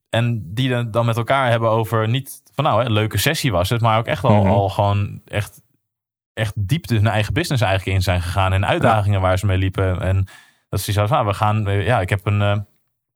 en 0.10 0.42
die 0.54 0.70
dan, 0.70 0.92
dan 0.92 1.06
met 1.06 1.18
elkaar 1.18 1.50
hebben 1.50 1.70
over 1.70 2.08
niet 2.10 2.42
van 2.56 2.64
nou, 2.64 2.80
hè, 2.80 2.86
een 2.86 2.92
leuke 2.94 3.18
sessie 3.18 3.52
was 3.52 3.70
het. 3.70 3.82
Maar 3.82 3.98
ook 3.98 4.06
echt 4.08 4.24
al, 4.24 4.42
Mhm. 4.44 4.52
al 4.52 4.70
gewoon 4.70 5.22
echt 5.26 5.62
echt 6.36 6.54
diep 6.56 6.90
hun 6.90 7.08
eigen 7.08 7.34
business 7.34 7.62
eigenlijk 7.64 7.98
in 7.98 8.04
zijn 8.04 8.22
gegaan. 8.22 8.54
En 8.54 8.66
uitdagingen 8.66 9.22
waar 9.22 9.40
ze 9.40 9.46
mee 9.46 9.58
liepen. 9.58 10.02
En 10.02 10.28
dat 10.70 10.80
is 10.80 10.86
zo 10.86 11.06
van, 11.06 11.26
we 11.26 11.34
gaan... 11.34 11.68
eh, 11.68 11.86
Ja, 11.86 12.02
ik 12.02 12.10
heb 12.10 12.26
een... 12.26 12.68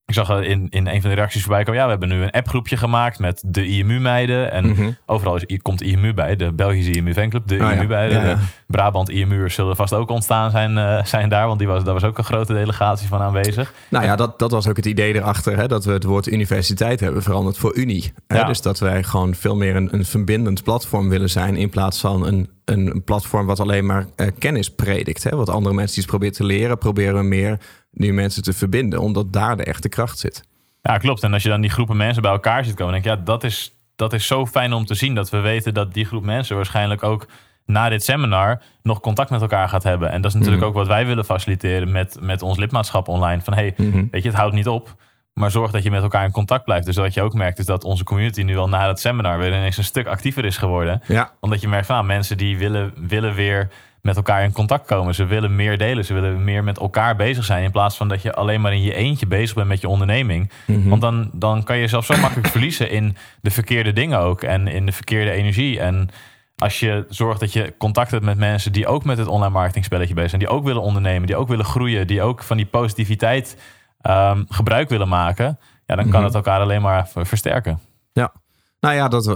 ik 0.09 0.15
zag 0.15 0.41
in, 0.41 0.67
in 0.69 0.87
een 0.87 1.01
van 1.01 1.09
de 1.09 1.15
reacties 1.15 1.41
voorbij 1.41 1.63
komen. 1.63 1.79
Ja, 1.79 1.85
we 1.85 1.91
hebben 1.91 2.09
nu 2.09 2.23
een 2.23 2.31
appgroepje 2.31 2.77
gemaakt 2.77 3.19
met 3.19 3.43
de 3.45 3.67
IMU-meiden. 3.67 4.51
En 4.51 4.65
mm 4.65 4.75
-hmm. 4.75 4.97
overal 5.05 5.35
is, 5.35 5.59
komt 5.61 5.81
IMU 5.81 6.13
bij. 6.13 6.35
De 6.35 6.51
Belgische 6.51 6.91
IMU-fanclub, 6.91 7.47
de 7.47 7.55
oh, 7.55 7.71
IMU-meiden. 7.71 8.21
Ja. 8.21 8.27
Ja, 8.27 8.37
Brabant 8.67 9.09
IMU'ers 9.09 9.55
zullen 9.55 9.75
vast 9.75 9.93
ook 9.93 10.09
ontstaan 10.09 10.51
zijn, 10.51 10.77
uh, 10.77 11.03
zijn 11.03 11.29
daar. 11.29 11.47
Want 11.47 11.59
die 11.59 11.67
was, 11.67 11.83
daar 11.83 11.93
was 11.93 12.03
ook 12.03 12.17
een 12.17 12.23
grote 12.23 12.53
delegatie 12.53 13.07
van 13.07 13.21
aanwezig. 13.21 13.73
Nou 13.89 14.05
ja, 14.05 14.15
dat, 14.15 14.39
dat 14.39 14.51
was 14.51 14.67
ook 14.67 14.75
het 14.75 14.85
idee 14.85 15.15
erachter. 15.15 15.57
Hè, 15.57 15.67
dat 15.67 15.85
we 15.85 15.91
het 15.91 16.03
woord 16.03 16.27
universiteit 16.27 16.99
hebben 16.99 17.23
veranderd 17.23 17.57
voor 17.57 17.75
Unie. 17.75 18.13
Hè, 18.27 18.43
dus 18.43 18.61
dat 18.61 18.79
wij 18.79 19.03
gewoon 19.03 19.35
veel 19.35 19.55
meer 19.55 19.75
een, 19.75 19.89
een 19.91 20.05
verbindend 20.05 20.63
platform 20.63 21.09
willen 21.09 21.29
zijn. 21.29 21.55
In 21.55 21.69
plaats 21.69 21.99
van 21.99 22.25
een 22.25 22.49
een 22.69 23.01
platform 23.03 23.45
wat 23.45 23.59
alleen 23.59 23.85
maar 23.85 24.05
uh, 24.15 24.27
kennis 24.37 24.69
predikt. 24.69 25.23
Hè? 25.23 25.35
Wat 25.35 25.49
andere 25.49 25.75
mensen 25.75 25.97
iets 25.97 26.07
proberen 26.07 26.33
te 26.33 26.43
leren, 26.43 26.77
proberen 26.77 27.15
we 27.15 27.23
meer 27.23 27.59
nu 27.91 28.13
mensen 28.13 28.43
te 28.43 28.53
verbinden, 28.53 28.99
omdat 28.99 29.33
daar 29.33 29.57
de 29.57 29.63
echte 29.63 29.89
kracht 29.89 30.19
zit. 30.19 30.43
Ja, 30.81 30.97
klopt. 30.97 31.23
En 31.23 31.33
als 31.33 31.43
je 31.43 31.49
dan 31.49 31.61
die 31.61 31.69
groepen 31.69 31.97
mensen 31.97 32.21
bij 32.21 32.31
elkaar 32.31 32.65
ziet 32.65 32.75
komen, 32.75 32.93
denk 32.93 33.05
ik, 33.05 33.11
ja, 33.11 33.25
dat 33.25 33.43
is, 33.43 33.75
dat 33.95 34.13
is 34.13 34.27
zo 34.27 34.45
fijn 34.45 34.73
om 34.73 34.85
te 34.85 34.95
zien. 34.95 35.15
Dat 35.15 35.29
we 35.29 35.39
weten 35.39 35.73
dat 35.73 35.93
die 35.93 36.05
groep 36.05 36.23
mensen 36.23 36.55
waarschijnlijk 36.55 37.03
ook 37.03 37.27
na 37.65 37.89
dit 37.89 38.03
seminar 38.03 38.61
nog 38.83 38.99
contact 38.99 39.29
met 39.29 39.41
elkaar 39.41 39.69
gaat 39.69 39.83
hebben. 39.83 40.11
En 40.11 40.21
dat 40.21 40.31
is 40.31 40.37
natuurlijk 40.37 40.63
mm 40.63 40.69
-hmm. 40.69 40.79
ook 40.79 40.87
wat 40.87 40.95
wij 40.95 41.05
willen 41.05 41.25
faciliteren 41.25 41.91
met, 41.91 42.17
met 42.21 42.41
ons 42.41 42.57
lidmaatschap 42.57 43.07
online. 43.07 43.41
Van 43.41 43.53
hey, 43.53 43.73
mm 43.77 43.91
-hmm. 43.91 44.07
weet 44.11 44.23
je, 44.23 44.29
het 44.29 44.37
houdt 44.37 44.55
niet 44.55 44.67
op. 44.67 44.95
Maar 45.33 45.51
zorg 45.51 45.71
dat 45.71 45.83
je 45.83 45.91
met 45.91 46.01
elkaar 46.01 46.25
in 46.25 46.31
contact 46.31 46.63
blijft. 46.63 46.85
Dus 46.85 46.95
wat 46.95 47.13
je 47.13 47.21
ook 47.21 47.33
merkt 47.33 47.59
is 47.59 47.65
dat 47.65 47.83
onze 47.83 48.03
community 48.03 48.41
nu 48.41 48.57
al 48.57 48.69
na 48.69 48.87
het 48.87 48.99
seminar 48.99 49.37
weer 49.37 49.47
ineens 49.47 49.77
een 49.77 49.83
stuk 49.83 50.07
actiever 50.07 50.45
is 50.45 50.57
geworden. 50.57 51.01
Ja. 51.05 51.31
Omdat 51.39 51.61
je 51.61 51.67
merkt 51.67 51.85
van 51.85 51.95
nou, 51.95 52.07
mensen 52.07 52.37
die 52.37 52.57
willen, 52.57 52.93
willen 53.07 53.33
weer 53.33 53.69
met 54.01 54.15
elkaar 54.15 54.43
in 54.43 54.51
contact 54.51 54.85
komen. 54.85 55.15
Ze 55.15 55.25
willen 55.25 55.55
meer 55.55 55.77
delen. 55.77 56.05
Ze 56.05 56.13
willen 56.13 56.43
meer 56.43 56.63
met 56.63 56.79
elkaar 56.79 57.15
bezig 57.15 57.45
zijn. 57.45 57.63
In 57.63 57.71
plaats 57.71 57.97
van 57.97 58.07
dat 58.07 58.21
je 58.21 58.33
alleen 58.33 58.61
maar 58.61 58.73
in 58.73 58.81
je 58.81 58.93
eentje 58.93 59.27
bezig 59.27 59.55
bent 59.55 59.67
met 59.67 59.81
je 59.81 59.87
onderneming. 59.87 60.51
Mm 60.65 60.75
-hmm. 60.81 60.89
Want 60.89 61.01
dan, 61.01 61.29
dan 61.33 61.63
kan 61.63 61.75
je 61.75 61.81
jezelf 61.81 62.05
zo 62.05 62.17
makkelijk 62.17 62.47
verliezen 62.57 62.89
in 62.89 63.15
de 63.41 63.51
verkeerde 63.51 63.93
dingen 63.93 64.19
ook. 64.19 64.41
En 64.41 64.67
in 64.67 64.85
de 64.85 64.91
verkeerde 64.91 65.31
energie. 65.31 65.79
En 65.79 66.09
als 66.57 66.79
je 66.79 67.05
zorgt 67.09 67.39
dat 67.39 67.53
je 67.53 67.73
contact 67.77 68.11
hebt 68.11 68.23
met 68.25 68.37
mensen 68.37 68.71
die 68.71 68.87
ook 68.87 69.03
met 69.03 69.17
het 69.17 69.27
online 69.27 69.53
marketing 69.53 69.85
spelletje 69.85 70.13
bezig 70.13 70.29
zijn. 70.29 70.41
Die 70.41 70.49
ook 70.51 70.63
willen 70.63 70.81
ondernemen. 70.81 71.27
Die 71.27 71.35
ook 71.35 71.47
willen 71.47 71.65
groeien. 71.65 72.07
Die 72.07 72.21
ook 72.21 72.43
van 72.43 72.57
die 72.57 72.65
positiviteit 72.65 73.57
um, 74.01 74.45
gebruik 74.49 74.89
willen 74.89 75.07
maken, 75.07 75.59
ja, 75.85 75.95
dan 75.95 76.03
kan 76.03 76.13
Mhm. 76.13 76.23
het 76.23 76.35
elkaar 76.35 76.59
alleen 76.59 76.81
maar 76.81 77.09
versterken. 77.13 77.79
Ja. 78.13 78.31
Nou 78.79 78.95
ja, 78.95 79.07
dat, 79.07 79.27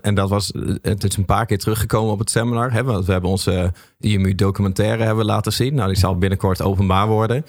en 0.00 0.14
dat 0.14 0.28
was, 0.28 0.52
het 0.82 1.04
is 1.04 1.16
een 1.16 1.24
paar 1.24 1.46
keer 1.46 1.58
teruggekomen 1.58 2.12
op 2.12 2.18
het 2.18 2.30
seminar. 2.30 2.72
Hè, 2.72 2.84
want 2.84 3.06
we 3.06 3.12
hebben 3.12 3.30
onze 3.30 3.72
IMU 4.00 4.34
documentaire 4.34 5.04
hebben 5.04 5.24
laten 5.24 5.52
zien. 5.52 5.74
Nou, 5.74 5.88
die 5.88 5.98
zal 5.98 6.18
binnenkort 6.18 6.62
openbaar 6.62 7.06
worden. 7.06 7.44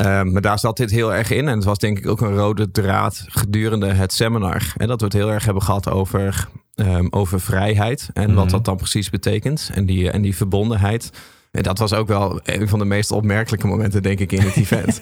Um, 0.00 0.32
maar 0.32 0.42
daar 0.42 0.58
zat 0.58 0.76
dit 0.76 0.90
heel 0.90 1.14
erg 1.14 1.30
in. 1.30 1.48
En 1.48 1.54
het 1.54 1.64
was 1.64 1.78
denk 1.78 1.98
ik 1.98 2.06
ook 2.06 2.20
een 2.20 2.36
rode 2.36 2.70
draad 2.70 3.24
gedurende 3.28 3.86
het 3.86 4.12
seminar. 4.12 4.72
En 4.76 4.88
dat 4.88 4.98
we 5.00 5.04
het 5.06 5.14
heel 5.14 5.30
erg 5.30 5.44
hebben 5.44 5.62
gehad 5.62 5.90
over, 5.90 6.48
um, 6.74 7.06
over 7.10 7.40
vrijheid. 7.40 8.08
En 8.12 8.26
Mhm. 8.26 8.34
wat 8.34 8.50
dat 8.50 8.64
dan 8.64 8.76
precies 8.76 9.10
betekent. 9.10 9.70
En 9.74 9.86
die, 9.86 10.10
en 10.10 10.22
die 10.22 10.36
verbondenheid. 10.36 11.10
En 11.50 11.62
dat 11.62 11.78
was 11.78 11.92
ook 11.92 12.08
wel 12.08 12.40
een 12.42 12.68
van 12.68 12.78
de 12.78 12.84
meest 12.84 13.10
opmerkelijke 13.10 13.66
momenten, 13.66 14.02
denk 14.02 14.18
ik, 14.18 14.32
in 14.32 14.40
het 14.40 14.56
event. 14.66 15.00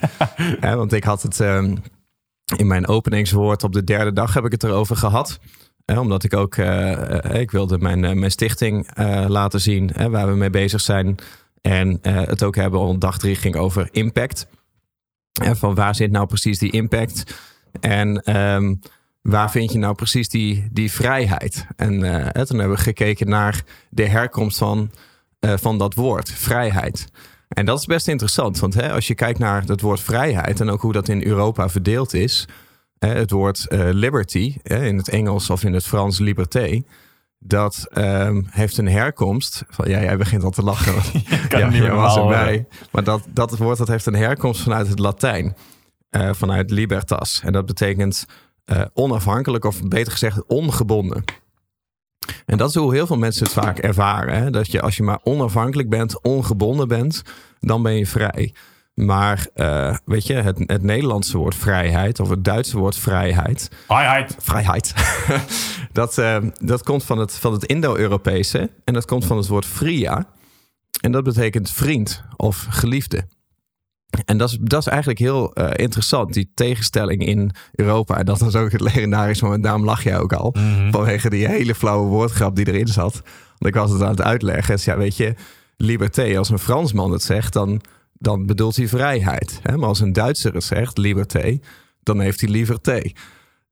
ja, 0.61 0.77
want 0.77 0.93
ik 0.93 1.05
had 1.05 1.23
het 1.23 1.39
um, 1.41 1.77
in 2.57 2.67
mijn 2.67 2.87
openingswoord 2.87 3.65
op 3.65 3.73
de 3.73 3.85
derde 3.85 4.13
dag 4.13 4.35
heb 4.35 4.45
ik 4.45 4.53
het 4.53 4.63
erover 4.63 4.97
gehad. 4.97 5.41
Eh, 5.85 5.99
omdat 5.99 6.25
ik 6.25 6.35
ook, 6.35 6.57
uh, 6.57 6.91
uh, 6.91 7.41
ik 7.41 7.51
wilde 7.51 7.79
mijn, 7.79 8.05
uh, 8.05 8.13
mijn 8.13 8.31
stichting 8.31 8.89
laten 9.29 9.61
zien 9.61 9.91
waar 10.11 10.27
we 10.27 10.35
mee 10.35 10.51
bezig 10.51 10.81
zijn. 10.81 11.17
En 11.61 11.99
het 12.03 12.43
ook 12.43 12.57
hebben, 12.57 12.81
want 12.81 13.01
dag 13.01 13.19
drie 13.19 13.35
ging 13.35 13.57
over 13.57 13.89
impact. 13.91 14.47
En 15.41 15.57
van 15.57 15.75
waar 15.75 15.95
zit 15.95 16.11
nou 16.11 16.27
precies 16.27 16.59
die 16.59 16.71
impact? 16.71 17.41
En 17.81 18.23
ehm, 18.23 18.75
waar 19.23 19.51
vind 19.51 19.73
je 19.73 19.79
nou 19.79 19.95
precies 19.95 20.29
die, 20.29 20.69
die 20.73 20.93
vrijheid? 20.93 21.67
En 21.77 21.91
toen 22.47 22.59
hebben 22.59 22.77
we 22.77 22.83
gekeken 22.83 23.29
naar 23.29 23.63
de 23.91 24.07
herkomst 24.07 24.59
van, 24.59 24.91
van 25.41 25.79
dat 25.79 25.95
woord, 25.95 26.31
vrijheid. 26.31 27.07
En 27.53 27.65
dat 27.65 27.79
is 27.79 27.87
best 27.87 28.09
interessant, 28.09 28.59
want 28.59 28.75
hè, 28.75 28.93
als 28.93 29.07
je 29.07 29.15
kijkt 29.15 29.39
naar 29.39 29.63
het 29.67 29.81
woord 29.81 30.01
vrijheid 30.01 30.61
en 30.61 30.71
ook 30.71 30.81
hoe 30.81 30.93
dat 30.93 31.09
in 31.09 31.27
Europa 31.27 31.69
verdeeld 31.69 32.15
is, 32.15 32.49
hè, 32.99 33.09
het 33.09 33.31
woord 33.31 33.67
uh, 33.69 33.89
liberty 33.93 34.57
hè, 34.63 34.85
in 34.85 34.97
het 34.97 35.09
Engels 35.09 35.51
of 35.51 35.65
in 35.65 35.73
het 35.73 35.85
Frans 35.85 36.19
liberté, 36.19 36.83
dat 37.39 37.89
um, 37.95 38.47
heeft 38.51 38.79
een 38.79 38.89
herkomst. 38.89 39.65
Van, 39.69 39.89
ja, 39.89 40.01
jij 40.01 40.17
begint 40.17 40.45
al 40.45 40.51
te 40.51 40.63
lachen. 40.63 41.23
kan 41.49 41.61
ja, 41.61 41.69
niet 41.69 41.81
meer 41.81 41.95
was 41.95 42.17
erbij. 42.17 42.67
Maar 42.91 43.05
dat, 43.05 43.23
dat 43.29 43.57
woord 43.59 43.79
dat 43.79 43.89
heeft 43.89 44.07
een 44.07 44.15
herkomst 44.15 44.63
vanuit 44.63 44.89
het 44.89 44.99
Latijn, 44.99 45.57
uh, 46.11 46.31
vanuit 46.33 46.71
libertas. 46.71 47.41
En 47.45 47.53
dat 47.53 47.67
betekent 47.67 48.27
uh, 48.67 48.83
onafhankelijk, 48.95 49.65
of 49.65 49.83
beter 49.83 50.13
gezegd 50.13 50.47
ongebonden. 50.47 51.25
En 52.47 52.59
dat 52.59 52.69
is 52.69 52.75
hoe 52.75 52.95
heel 52.95 53.07
veel 53.07 53.17
mensen 53.17 53.45
het 53.45 53.53
vaak 53.53 53.79
ervaren. 53.79 54.43
Hè? 54.43 54.51
Dat 54.51 54.71
je 54.71 54.81
als 54.81 54.97
je 54.97 55.03
maar 55.03 55.21
onafhankelijk 55.23 55.89
bent, 55.89 56.23
ongebonden 56.23 56.89
bent, 56.89 57.23
dan 57.61 57.83
ben 57.83 57.95
je 57.95 58.07
vrij. 58.07 58.55
Maar 58.95 59.47
uh, 59.55 59.97
weet 60.05 60.27
je, 60.27 60.35
het, 60.35 60.59
het, 60.67 60.83
Nederlandse 60.83 61.39
woord 61.39 61.55
vrijheid 61.55 62.21
of 62.21 62.29
het 62.29 62.45
Duitse 62.45 62.79
woord 62.79 62.97
vrijheid. 62.97 63.71
Vrijheid. 63.87 64.37
Vrijheid. 64.39 64.95
dat, 65.93 66.19
uh, 66.19 66.37
dat 66.61 66.83
komt 66.83 67.05
van 67.05 67.19
het, 67.19 67.33
van 67.33 67.53
het 67.53 67.65
Indo-Europese 67.65 68.71
en 68.85 68.95
dat 68.95 69.05
komt 69.05 69.25
van 69.25 69.37
het 69.37 69.47
woord 69.47 69.67
fria. 69.67 70.27
En 71.01 71.13
dat 71.13 71.25
betekent 71.25 71.71
vriend 71.71 72.23
of 72.37 72.67
geliefde. 72.71 73.25
En 74.25 74.39
dat 74.39 74.51
is, 74.51 74.59
dat 74.61 74.81
is 74.81 74.87
eigenlijk 74.87 75.19
heel 75.19 75.51
uh, 75.55 75.71
interessant, 75.73 76.33
die 76.33 76.51
tegenstelling 76.55 77.27
in 77.27 77.51
Europa. 77.73 78.19
En 78.19 78.25
dat 78.25 78.39
was 78.39 78.55
ook 78.55 78.73
het 78.73 78.81
legendarische 78.81 79.45
moment, 79.45 79.63
daarom 79.63 79.85
lach 79.85 80.03
jij 80.03 80.19
ook 80.19 80.33
al. 80.33 80.55
Mm 80.59 80.75
-hmm. 80.75 80.91
Vanwege 80.91 81.31
die 81.31 81.49
hele 81.49 81.75
flauwe 81.75 82.09
woordgrap 82.09 82.57
die 82.57 82.67
erin 82.67 82.87
zat. 82.87 83.13
Want 83.59 83.75
ik 83.75 83.81
was 83.81 83.91
het 83.91 84.03
aan 84.03 84.11
het 84.11 84.23
uitleggen. 84.23 84.75
Dus 84.75 84.85
ja, 84.85 84.97
weet 84.97 85.17
je, 85.17 85.35
liberté, 85.77 86.39
als 86.39 86.51
een 86.51 86.59
Fransman 86.59 87.13
het 87.13 87.23
zegt, 87.23 87.53
dan, 87.53 87.81
dan 88.13 88.47
bedoelt 88.47 88.77
hij 88.77 88.89
vrijheid. 88.89 89.61
Hè? 89.63 89.77
Maar 89.77 89.89
als 89.89 90.01
een 90.01 90.13
Duitser 90.13 90.55
het 90.55 90.65
zegt, 90.65 90.99
liberté, 90.99 91.59
dan 92.03 92.21
heeft 92.21 92.41
hij 92.41 92.51
liberté. 92.51 93.03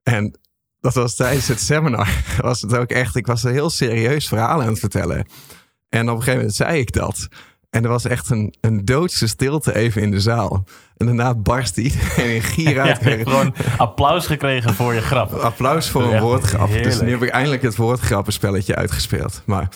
En 0.03 0.35
dat 0.79 0.93
was 0.93 1.15
tijdens 1.15 1.47
het 1.47 1.59
seminar, 1.59 2.23
was 2.41 2.61
het 2.61 2.75
ook 2.75 2.89
echt, 2.89 3.15
ik 3.15 3.27
was 3.27 3.43
een 3.43 3.51
heel 3.51 3.69
serieus 3.69 4.27
verhaal 4.27 4.61
aan 4.61 4.67
het 4.67 4.79
vertellen. 4.79 5.25
En 5.89 6.01
op 6.01 6.15
een 6.15 6.17
gegeven 6.17 6.35
moment 6.35 6.55
zei 6.55 6.79
ik 6.79 6.91
dat. 6.91 7.27
En 7.71 7.83
er 7.83 7.89
was 7.89 8.05
echt 8.05 8.29
een, 8.29 8.53
een 8.61 8.85
doodse 8.85 9.27
stilte 9.27 9.75
even 9.75 10.01
in 10.01 10.11
de 10.11 10.19
zaal. 10.19 10.63
En 10.97 11.05
daarna 11.05 11.35
barst 11.35 11.77
iedereen 11.77 12.35
in 12.35 12.41
gier 12.41 12.79
uit. 12.79 13.03
ja, 13.03 13.17
gewoon 13.17 13.53
applaus 13.77 14.25
gekregen 14.27 14.73
voor 14.73 14.93
je 14.93 15.01
grap. 15.01 15.33
Applaus 15.33 15.89
voor 15.89 16.13
een 16.13 16.21
woordgrap. 16.21 16.71
Dus 16.71 17.01
nu 17.01 17.11
heb 17.11 17.21
ik 17.21 17.29
eindelijk 17.29 17.61
het 17.61 17.75
woordgrappenspelletje 17.75 18.75
uitgespeeld. 18.75 19.41
Maar 19.45 19.69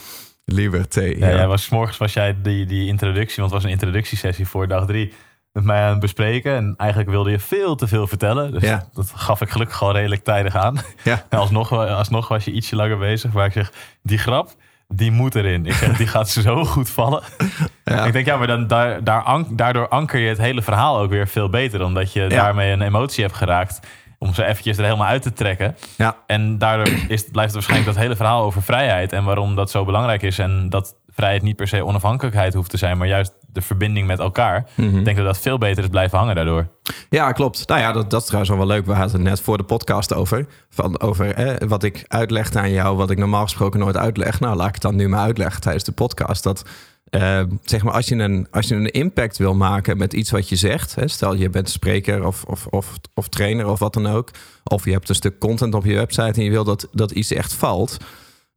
liberté. 0.45 1.01
Ja, 1.01 1.29
ja. 1.29 1.47
was, 1.47 1.69
morgens 1.69 1.97
was 1.97 2.13
jij 2.13 2.37
die, 2.41 2.65
die 2.65 2.87
introductie, 2.87 3.41
want 3.41 3.51
het 3.51 3.61
was 3.61 3.63
een 3.63 3.77
introductiesessie 3.77 4.47
voor 4.47 4.67
dag 4.67 4.85
drie 4.85 5.13
met 5.51 5.63
mij 5.63 5.81
aan 5.81 5.91
het 5.91 5.99
bespreken. 5.99 6.55
En 6.55 6.73
eigenlijk 6.77 7.09
wilde 7.09 7.31
je 7.31 7.39
veel 7.39 7.75
te 7.75 7.87
veel 7.87 8.07
vertellen. 8.07 8.51
Dus 8.51 8.63
ja. 8.63 8.89
dat 8.93 9.11
gaf 9.15 9.41
ik 9.41 9.49
gelukkig 9.49 9.81
al 9.81 9.93
redelijk 9.93 10.23
tijdig 10.23 10.55
aan. 10.55 10.77
Ja. 11.03 11.25
En 11.29 11.39
alsnog, 11.39 11.71
alsnog 11.71 12.27
was 12.27 12.45
je 12.45 12.51
ietsje 12.51 12.75
langer 12.75 12.97
bezig. 12.97 13.33
Maar 13.33 13.45
ik 13.45 13.51
zeg, 13.51 13.71
die 14.01 14.17
grap, 14.17 14.55
die 14.87 15.11
moet 15.11 15.35
erin. 15.35 15.65
Ik 15.65 15.73
zeg, 15.73 15.97
die 15.97 16.07
gaat 16.07 16.29
zo 16.29 16.65
goed 16.65 16.89
vallen. 16.89 17.23
Ja. 17.87 18.05
Ik 18.05 18.13
denk, 18.13 18.25
ja, 18.25 18.37
maar 18.37 18.47
dan, 18.47 18.67
daar, 18.67 19.03
daar 19.03 19.43
daardoor 19.49 19.87
anker 19.87 20.19
je 20.19 20.27
het 20.29 20.37
hele 20.37 20.61
verhaal 20.61 20.99
ook 20.99 21.09
weer 21.09 21.27
veel 21.27 21.49
beter. 21.49 21.83
Omdat 21.83 22.13
je 22.13 22.27
daarmee 22.27 22.71
een 22.71 22.81
emotie 22.81 23.23
hebt 23.23 23.35
geraakt. 23.35 23.79
Om 24.19 24.33
ze 24.33 24.45
eventjes 24.45 24.77
er 24.77 24.83
helemaal 24.83 25.07
uit 25.07 25.21
te 25.21 25.33
trekken. 25.33 25.75
Ja. 25.97 26.15
En 26.27 26.57
daardoor 26.57 26.87
is, 26.87 27.23
blijft 27.31 27.33
het 27.35 27.53
waarschijnlijk 27.53 27.93
dat 27.93 28.03
hele 28.03 28.15
verhaal 28.15 28.43
over 28.43 28.63
vrijheid. 28.63 29.13
En 29.13 29.23
waarom 29.23 29.55
dat 29.55 29.71
zo 29.71 29.85
belangrijk 29.85 30.21
is. 30.21 30.39
En 30.39 30.69
dat 30.69 30.95
vrijheid 31.15 31.41
niet 31.41 31.55
per 31.55 31.67
se 31.67 31.85
onafhankelijkheid 31.85 32.53
hoeft 32.53 32.69
te 32.69 32.77
zijn. 32.77 32.97
Maar 32.97 33.07
juist 33.07 33.33
de 33.51 33.61
verbinding 33.61 34.07
met 34.07 34.19
elkaar. 34.19 34.69
Mhm. 34.75 34.97
Ik 34.97 35.05
denk 35.05 35.17
dat 35.17 35.25
dat 35.25 35.39
veel 35.39 35.57
beter 35.57 35.83
is 35.83 35.89
blijven 35.89 36.17
hangen 36.17 36.35
daardoor. 36.35 36.67
Ja, 37.09 37.31
klopt. 37.31 37.67
Nou 37.67 37.79
ja, 37.79 37.91
dat, 37.91 38.09
dat 38.09 38.21
is 38.21 38.27
trouwens 38.27 38.55
wel 38.57 38.67
leuk. 38.67 38.85
We 38.85 38.93
hadden 38.93 39.13
het 39.13 39.29
net 39.29 39.41
voor 39.41 39.57
de 39.57 39.63
podcast 39.63 40.13
over. 40.13 40.45
Van, 40.69 40.99
over 40.99 41.57
wat 41.67 41.83
ik 41.83 42.05
uitlegde 42.07 42.59
aan 42.59 42.71
jou, 42.71 42.97
wat 42.97 43.11
ik 43.11 43.17
normaal 43.17 43.43
gesproken 43.43 43.79
nooit 43.79 43.97
uitleg. 43.97 44.39
Nou, 44.39 44.55
laat 44.55 44.67
ik 44.67 44.73
het 44.73 44.81
dan 44.81 44.95
nu 44.95 45.07
maar 45.07 45.19
uitleggen 45.19 45.61
tijdens 45.61 45.83
de 45.83 45.91
podcast. 45.91 46.43
Dat 46.43 46.65
uh, 47.09 47.41
zeg 47.63 47.83
maar, 47.83 47.93
als 47.93 48.07
je, 48.07 48.15
een, 48.15 48.47
als 48.51 48.67
je 48.67 48.75
een 48.75 48.91
impact 48.91 49.37
wil 49.37 49.53
maken 49.53 49.97
met 49.97 50.13
iets 50.13 50.31
wat 50.31 50.49
je 50.49 50.55
zegt. 50.55 50.95
Hè, 50.95 51.07
stel 51.07 51.33
je 51.33 51.49
bent 51.49 51.69
spreker 51.69 52.25
of, 52.25 52.43
of, 52.43 52.67
of, 52.67 52.93
of 53.13 53.27
trainer 53.27 53.67
of 53.67 53.79
wat 53.79 53.93
dan 53.93 54.07
ook. 54.07 54.29
Of 54.63 54.85
je 54.85 54.91
hebt 54.91 55.09
een 55.09 55.15
stuk 55.15 55.39
content 55.39 55.73
op 55.73 55.85
je 55.85 55.95
website 55.95 56.39
en 56.39 56.43
je 56.43 56.49
wil 56.49 56.63
dat, 56.63 56.87
dat 56.91 57.11
iets 57.11 57.31
echt 57.31 57.53
valt. 57.53 57.97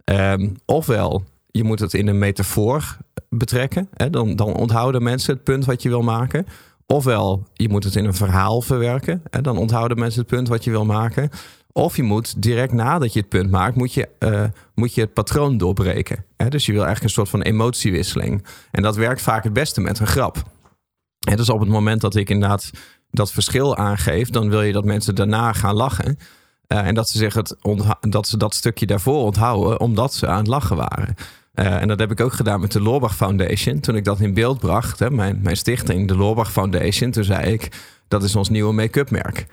Um, 0.05 0.57
ofwel, 0.65 1.25
je 1.51 1.65
moet 1.65 1.81
het 1.81 1.95
in 1.95 2.09
een 2.09 2.19
metafoor 2.19 2.97
betrekken. 3.29 3.89
Hè? 3.93 4.11
Dan, 4.11 4.37
dan 4.37 4.55
onthouden 4.55 5.03
mensen 5.03 5.35
het 5.35 5.45
punt 5.45 5.65
wat 5.65 5.83
je 5.83 5.89
wil 5.89 6.03
maken. 6.03 6.47
Ofwel, 6.87 7.47
je 7.53 7.69
moet 7.69 7.85
het 7.85 7.95
in 7.95 8.05
een 8.05 8.15
verhaal 8.15 8.63
verwerken. 8.63 9.23
Hè? 9.31 9.41
Dan 9.41 9.57
onthouden 9.57 9.99
mensen 9.99 10.21
het 10.21 10.31
punt 10.31 10.49
wat 10.49 10.65
je 10.65 10.71
wil 10.71 10.85
maken. 10.85 11.31
Of 11.73 11.97
je 11.97 12.03
moet 12.03 12.43
direct 12.43 12.73
nadat 12.73 13.13
je 13.13 13.21
het 13.21 13.29
punt 13.29 13.51
maakt, 13.51 13.77
moet 13.77 13.95
je, 13.95 14.09
uh, 14.19 14.45
moet 14.75 14.95
je 14.95 15.01
het 15.01 15.13
patroon 15.13 15.59
doorbreken. 15.59 16.25
Hè? 16.37 16.49
Dus 16.49 16.67
je 16.67 16.73
wil 16.73 16.85
eigenlijk 16.85 17.09
een 17.09 17.23
soort 17.25 17.29
van 17.29 17.43
emotiewisseling. 17.43 18.45
En 18.71 18.83
dat 18.83 18.97
werkt 18.97 19.23
vaak 19.23 19.45
het 19.45 19.53
beste 19.53 19.81
met 19.81 19.99
een 19.99 20.07
grap. 20.07 20.43
En 21.29 21.37
dus 21.37 21.49
op 21.49 21.61
het 21.61 21.69
moment 21.69 22.01
dat 22.01 22.15
ik 22.15 22.31
inderdaad 22.31 22.71
dat 23.11 23.33
verschil 23.33 23.77
aangeef, 23.77 24.31
dan 24.31 24.51
wil 24.51 24.63
je 24.63 24.73
dat 24.73 24.85
mensen 24.85 25.15
daarna 25.15 25.53
gaan 25.53 25.75
lachen. 25.75 26.19
Uh, 26.69 26.87
en 26.87 26.95
dat 26.95 27.09
ze, 27.09 27.19
zich 27.19 27.35
het 27.35 27.57
dat 28.01 28.29
ze 28.29 28.37
dat 28.37 28.55
stukje 28.55 28.87
daarvoor 28.87 29.23
onthouden, 29.23 29.81
omdat 29.81 30.15
ze 30.15 30.27
aan 30.27 30.39
het 30.39 30.47
lachen 30.47 30.77
waren. 30.77 31.15
Uh, 31.55 31.83
en 31.83 31.89
dat 31.89 31.99
heb 31.99 32.11
ik 32.11 32.21
ook 32.21 32.33
gedaan 32.33 32.61
met 32.61 32.73
de 32.73 32.83
Loorbach 32.83 33.17
Foundation. 33.17 33.81
Toen 33.81 33.97
ik 33.97 34.05
dat 34.05 34.21
in 34.21 34.35
beeld 34.35 34.59
bracht, 34.59 34.99
hè, 34.99 35.11
mijn, 35.11 35.41
mijn 35.43 35.57
stichting, 35.57 36.09
de 36.09 36.17
Loorbach 36.17 36.53
Foundation, 36.53 37.11
toen 37.11 37.25
zei 37.25 37.53
ik: 37.53 37.69
dat 38.09 38.23
is 38.23 38.37
ons 38.37 38.49
nieuwe 38.49 38.73
make-up 38.73 39.11
merk. 39.11 39.47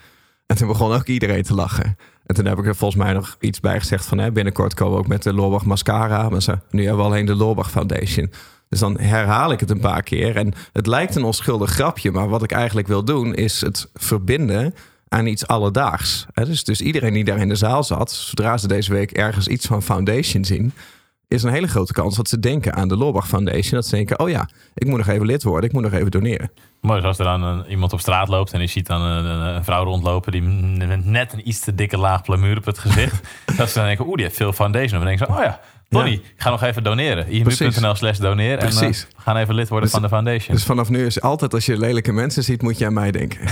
En 0.46 0.56
toen 0.56 0.68
begon 0.68 0.94
ook 0.94 1.08
iedereen 1.08 1.44
te 1.44 1.54
lachen. 1.54 1.98
En 2.26 2.36
toen 2.36 2.46
heb 2.46 2.58
ik 2.58 2.66
er 2.66 2.76
volgens 2.76 3.04
mij 3.04 3.14
nog 3.14 3.38
iets 3.40 3.60
bij 3.60 3.80
gezegd 3.80 4.06
van 4.06 4.18
hè, 4.18 4.32
binnenkort 4.32 4.74
komen 4.74 4.94
we 4.94 5.00
ook 5.00 5.08
met 5.08 5.24
de 5.24 5.34
Loorbach 5.34 5.66
mascara. 5.66 6.30
Maar 6.30 6.62
nu 6.70 6.86
hebben 6.86 7.04
we 7.04 7.12
alleen 7.12 7.26
de 7.26 7.36
Loorbach 7.36 7.72
Foundation. 7.72 8.32
Dus 8.70 8.80
dan 8.80 9.00
herhaal 9.00 9.52
ik 9.52 9.60
het 9.60 9.70
een 9.70 9.80
paar 9.80 10.04
keer. 10.04 10.36
En 10.36 10.54
het 10.74 10.88
lijkt 10.88 11.16
een 11.16 11.24
onschuldig 11.24 11.72
grapje, 11.72 12.12
maar 12.12 12.30
wat 12.30 12.44
ik 12.44 12.52
eigenlijk 12.52 12.88
wil 12.88 13.04
doen 13.04 13.36
is 13.36 13.62
het 13.62 13.90
verbinden 13.94 14.74
aan 15.16 15.26
iets 15.26 15.48
alledaags. 15.48 16.26
Dus, 16.34 16.64
dus 16.64 16.82
iedereen 16.82 17.14
die 17.14 17.24
daar 17.24 17.38
in 17.38 17.50
de 17.50 17.56
zaal 17.56 17.84
zat, 17.84 18.12
zodra 18.12 18.58
ze 18.58 18.68
deze 18.68 18.94
week 18.94 19.12
ergens 19.12 19.48
iets 19.48 19.66
van 19.66 19.82
foundation 19.82 20.46
zien, 20.46 20.74
is 21.28 21.44
een 21.44 21.52
hele 21.52 21.68
grote 21.68 21.94
kans 21.94 22.16
dat 22.16 22.28
ze 22.28 22.40
denken 22.40 22.74
aan 22.74 22.88
de 22.88 22.98
Loorbach 22.98 23.28
Foundation. 23.28 23.72
Dat 23.72 23.86
ze 23.86 23.96
denken, 23.96 24.20
oh 24.20 24.30
ja, 24.30 24.50
ik 24.74 24.88
moet 24.88 24.98
nog 24.98 25.08
even 25.08 25.26
lid 25.26 25.44
worden, 25.44 25.70
ik 25.70 25.76
moet 25.76 25.84
nog 25.84 25.94
even 25.94 26.12
doneren. 26.12 26.52
Maar 26.82 27.06
als 27.06 27.18
er 27.18 27.26
dan 27.26 27.44
een, 27.44 27.66
iemand 27.70 27.94
op 27.94 28.00
straat 28.00 28.28
loopt 28.28 28.54
en 28.54 28.62
je 28.62 28.68
ziet 28.68 28.88
dan 28.88 29.02
een, 29.02 29.26
een, 29.26 29.64
vrouw 29.64 29.84
rondlopen 29.84 30.32
die 30.32 30.42
net 30.42 31.34
een 31.34 31.48
iets 31.48 31.60
te 31.60 31.76
dikke 31.76 31.98
laag 31.98 32.22
plamuur 32.22 32.58
op 32.58 32.66
het 32.66 32.78
gezicht. 32.78 33.28
dat 33.58 33.70
ze 33.70 33.78
dan 33.78 33.88
denken, 33.88 34.06
oeh, 34.06 34.16
die 34.16 34.24
heeft 34.24 34.38
veel 34.38 34.54
foundation. 34.54 35.00
En 35.02 35.06
dan 35.06 35.08
denken 35.08 35.28
ze, 35.28 35.34
oh 35.34 35.44
ja, 35.44 35.60
Tony, 35.90 36.12
ja. 36.12 36.20
ga 36.38 36.50
nog 36.50 36.64
even 36.64 36.84
doneren. 36.84 37.34
imu.nl 37.34 37.96
slash 37.96 38.18
doneren. 38.18 38.60
En 38.60 38.88
uh, 38.88 38.96
gaan 39.18 39.38
even 39.38 39.56
lid 39.56 39.70
worden 39.70 39.90
dus, 39.90 40.00
van 40.00 40.02
de 40.02 40.16
foundation. 40.16 40.56
Dus 40.56 40.66
vanaf 40.66 40.90
nu 40.90 41.06
is 41.06 41.22
altijd 41.22 41.54
als 41.54 41.66
je 41.66 41.78
lelijke 41.78 42.12
mensen 42.12 42.44
ziet, 42.44 42.62
moet 42.62 42.78
je 42.78 42.86
aan 42.86 42.94
mij 42.94 43.12
denken. 43.12 43.40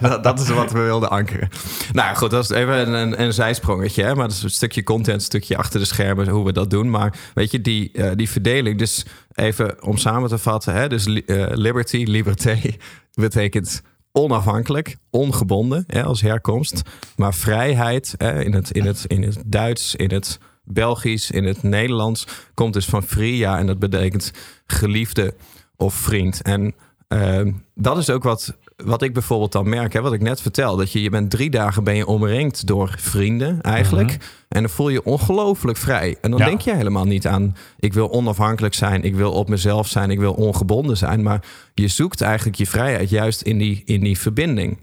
dat, 0.08 0.24
dat, 0.24 0.40
is 0.40 0.48
wat 0.48 0.72
we 0.72 0.80
wilden 0.80 1.10
ankeren. 1.10 1.48
Nou 1.92 2.16
goed, 2.16 2.30
dat 2.30 2.44
is 2.44 2.50
even 2.50 2.92
een, 2.92 3.22
een 3.22 3.32
zijsprongetje. 3.32 4.02
Hè? 4.02 4.14
Maar 4.14 4.28
dat 4.28 4.36
is 4.36 4.42
een 4.42 4.50
stukje 4.50 4.82
content, 4.82 5.16
een 5.16 5.24
stukje 5.24 5.56
achter 5.56 5.80
de 5.80 5.86
schermen, 5.86 6.28
hoe 6.28 6.44
we 6.44 6.52
dat 6.52 6.70
doen. 6.70 6.90
Maar 6.90 7.18
weet 7.34 7.50
je, 7.50 7.60
die, 7.60 7.90
uh, 7.92 8.10
die 8.14 8.30
verdeling. 8.30 8.78
Dus 8.78 9.04
even 9.34 9.82
om 9.82 9.96
samen 9.96 10.28
te 10.28 10.38
vatten. 10.38 10.74
Hè? 10.74 10.88
Dus 10.88 11.06
uh, 11.06 11.46
liberty, 11.48 12.04
liberté, 12.04 12.58
betekent 13.14 13.82
onafhankelijk, 14.12 14.96
ongebonden 15.10 15.84
hè, 15.86 16.04
als 16.04 16.20
herkomst. 16.20 16.82
Maar 17.16 17.34
vrijheid 17.34 18.14
hè, 18.16 18.44
in, 18.44 18.54
het, 18.54 18.70
in, 18.70 18.86
het, 18.86 19.04
in 19.06 19.22
het 19.22 19.42
Duits, 19.46 19.94
in 19.94 20.10
het 20.10 20.38
Belgisch, 20.64 21.30
in 21.30 21.44
het 21.44 21.62
Nederlands 21.62 22.26
komt 22.54 22.72
dus 22.72 22.86
van 22.86 23.02
fria 23.02 23.58
en 23.58 23.66
dat 23.66 23.78
betekent 23.78 24.32
geliefde 24.66 25.34
of 25.76 25.94
vriend. 25.94 26.42
En 26.42 26.74
uh, 27.14 27.52
dat 27.74 27.98
is 27.98 28.10
ook 28.10 28.22
wat, 28.22 28.56
wat 28.76 29.02
ik 29.02 29.12
bijvoorbeeld 29.12 29.52
dan 29.52 29.68
merk, 29.68 29.92
hè, 29.92 30.00
wat 30.00 30.12
ik 30.12 30.20
net 30.20 30.40
vertel. 30.40 30.76
Dat 30.76 30.92
je, 30.92 31.02
je 31.02 31.10
bent 31.10 31.30
drie 31.30 31.50
dagen 31.50 31.84
ben 31.84 31.96
je 31.96 32.06
omringd 32.06 32.66
door 32.66 32.94
vrienden 32.98 33.60
eigenlijk. 33.60 34.08
Mhm. 34.08 34.18
En 34.48 34.60
dan 34.60 34.70
voel 34.70 34.88
je 34.88 35.04
ongelooflijk 35.04 35.78
vrij. 35.78 36.16
En 36.20 36.30
dan 36.30 36.40
denk 36.40 36.60
je 36.60 36.74
helemaal 36.74 37.04
niet 37.04 37.26
aan, 37.26 37.56
ik 37.78 37.92
wil 37.92 38.10
onafhankelijk 38.10 38.74
zijn, 38.74 39.02
ik 39.02 39.14
wil 39.14 39.32
op 39.32 39.48
mezelf 39.48 39.88
zijn, 39.88 40.10
ik 40.10 40.18
wil 40.18 40.32
ongebonden 40.32 40.96
zijn. 40.96 41.22
Maar 41.22 41.44
je 41.74 41.88
zoekt 41.88 42.20
eigenlijk 42.20 42.58
je 42.58 42.66
vrijheid 42.66 43.10
juist 43.10 43.42
in 43.42 43.58
die, 43.58 43.82
in 43.84 44.00
die 44.00 44.18
verbinding. 44.18 44.78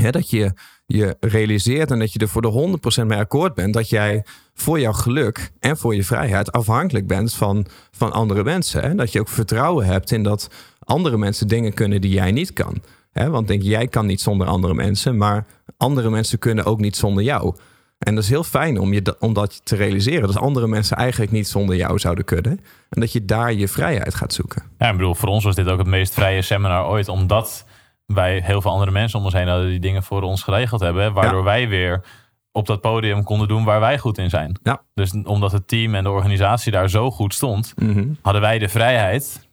Hè, 0.00 0.10
dat 0.10 0.30
je 0.30 0.52
je 0.86 1.16
realiseert 1.20 1.90
en 1.90 1.98
dat 1.98 2.12
je 2.12 2.18
er 2.18 2.28
voor 2.28 2.42
de 2.42 2.78
100% 3.02 3.06
mee 3.06 3.18
akkoord 3.18 3.54
bent 3.54 3.74
dat 3.74 3.88
jij 3.88 4.24
voor 4.54 4.80
jouw 4.80 4.92
geluk 4.92 5.50
en 5.60 5.76
voor 5.76 5.94
je 5.94 6.04
vrijheid 6.04 6.52
afhankelijk 6.52 7.06
bent 7.06 7.34
van, 7.34 7.66
van 7.90 8.12
andere 8.12 8.44
mensen. 8.44 8.82
Hè? 8.82 8.94
Dat 8.94 9.12
je 9.12 9.20
ook 9.20 9.28
vertrouwen 9.28 9.86
hebt 9.86 10.10
in 10.10 10.22
dat 10.22 10.50
andere 10.84 11.16
mensen 11.16 11.48
dingen 11.48 11.74
kunnen 11.74 12.00
die 12.00 12.12
jij 12.12 12.32
niet 12.32 12.52
kan. 12.52 12.82
Hè? 13.12 13.30
Want 13.30 13.48
denk 13.48 13.62
jij 13.62 13.88
kan 13.88 14.06
niet 14.06 14.20
zonder 14.20 14.46
andere 14.46 14.74
mensen, 14.74 15.16
maar 15.16 15.46
andere 15.76 16.10
mensen 16.10 16.38
kunnen 16.38 16.64
ook 16.64 16.80
niet 16.80 16.96
zonder 16.96 17.22
jou. 17.24 17.54
En 17.98 18.14
dat 18.14 18.24
is 18.24 18.30
heel 18.30 18.44
fijn 18.44 18.78
om, 18.80 18.92
je, 18.92 19.16
om 19.18 19.32
dat 19.32 19.60
te 19.64 19.76
realiseren. 19.76 20.26
Dat 20.26 20.36
andere 20.36 20.66
mensen 20.66 20.96
eigenlijk 20.96 21.32
niet 21.32 21.48
zonder 21.48 21.76
jou 21.76 21.98
zouden 21.98 22.24
kunnen. 22.24 22.60
En 22.90 23.00
dat 23.00 23.12
je 23.12 23.24
daar 23.24 23.52
je 23.52 23.68
vrijheid 23.68 24.14
gaat 24.14 24.32
zoeken. 24.32 24.62
Ja, 24.78 24.90
ik 24.90 24.96
bedoel, 24.96 25.14
voor 25.14 25.28
ons 25.28 25.44
was 25.44 25.54
dit 25.54 25.68
ook 25.68 25.78
het 25.78 25.86
meest 25.86 26.14
vrije 26.14 26.42
seminar 26.42 26.86
ooit. 26.86 27.08
Omdat 27.08 27.64
wij 28.06 28.40
heel 28.44 28.60
veel 28.60 28.70
andere 28.70 28.90
mensen 28.90 29.18
om 29.18 29.24
ons 29.24 29.34
heen 29.34 29.48
hadden 29.48 29.68
die 29.68 29.80
dingen 29.80 30.02
voor 30.02 30.22
ons 30.22 30.42
geregeld 30.42 30.80
hebben. 30.80 31.12
Waardoor 31.12 31.44
wij 31.44 31.68
weer 31.68 32.04
op 32.52 32.66
dat 32.66 32.80
podium 32.80 33.22
konden 33.24 33.48
doen 33.48 33.64
waar 33.64 33.80
wij 33.80 33.98
goed 33.98 34.18
in 34.18 34.30
zijn. 34.30 34.58
Ja. 34.62 34.82
Dus 34.94 35.12
omdat 35.24 35.52
het 35.52 35.68
team 35.68 35.94
en 35.94 36.02
de 36.04 36.10
organisatie 36.10 36.72
daar 36.72 36.90
zo 36.90 37.10
goed 37.10 37.34
stond, 37.34 37.72
Mhm. 37.76 38.06
hadden 38.22 38.42
wij 38.42 38.58
de 38.58 38.68
vrijheid 38.68 39.43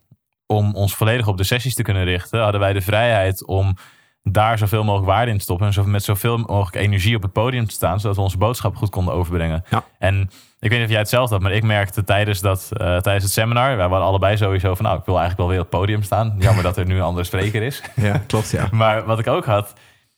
om 0.52 0.76
ons 0.76 0.96
volledig 0.96 1.28
op 1.28 1.38
de 1.38 1.44
sessies 1.44 1.76
te 1.76 1.84
kunnen 1.84 2.04
richten. 2.04 2.42
Hadden 2.42 2.62
wij 2.62 2.74
de 2.74 2.82
vrijheid 2.82 3.46
om 3.46 3.76
daar 4.24 4.58
zoveel 4.58 4.84
mogelijk 4.84 5.10
waarde 5.10 5.32
in 5.32 5.38
te 5.38 5.44
stoppen. 5.44 5.74
En 5.76 5.92
met 5.92 6.04
zoveel 6.04 6.38
mogelijk 6.38 6.76
energie 6.76 7.16
op 7.16 7.22
het 7.22 7.32
podium 7.32 7.68
te 7.68 7.74
staan. 7.74 8.00
Zodat 8.00 8.16
we 8.16 8.22
onze 8.22 8.38
boodschap 8.38 8.76
goed 8.76 8.90
konden 8.90 9.14
overbrengen. 9.14 9.64
Ja. 9.70 9.84
En 10.00 10.30
ik 10.60 10.70
weet 10.70 10.78
niet 10.78 10.84
of 10.84 10.90
jij 10.90 11.00
hetzelfde 11.00 11.34
had, 11.34 11.44
maar 11.44 11.52
ik 11.52 11.64
merkte 11.64 12.04
tijdens, 12.04 12.40
dat, 12.40 12.70
eh, 12.72 12.98
tijdens 12.98 13.24
het 13.24 13.34
seminar. 13.34 13.78
Wij 13.78 13.88
waren 13.88 14.06
allebei 14.06 14.38
sowieso 14.38 14.76
van, 14.76 14.86
nou, 14.86 15.00
ik 15.00 15.06
wil 15.06 15.20
eigenlijk 15.20 15.48
wel 15.48 15.58
weer 15.58 15.66
op 15.66 15.72
het 15.72 15.80
podium 15.80 16.04
staan. 16.04 16.36
Jammer 16.40 16.64
dat 16.64 16.78
er 16.78 16.86
nu 16.86 16.96
een 16.96 17.02
andere 17.02 17.26
spreker 17.26 17.62
is. 17.62 17.82
Ja, 17.96 18.22
klopt 18.28 18.52
ja. 18.52 18.68
Maar 18.82 19.06
wat 19.06 19.20
ik 19.20 19.28
ook 19.28 19.46
had, 19.46 19.74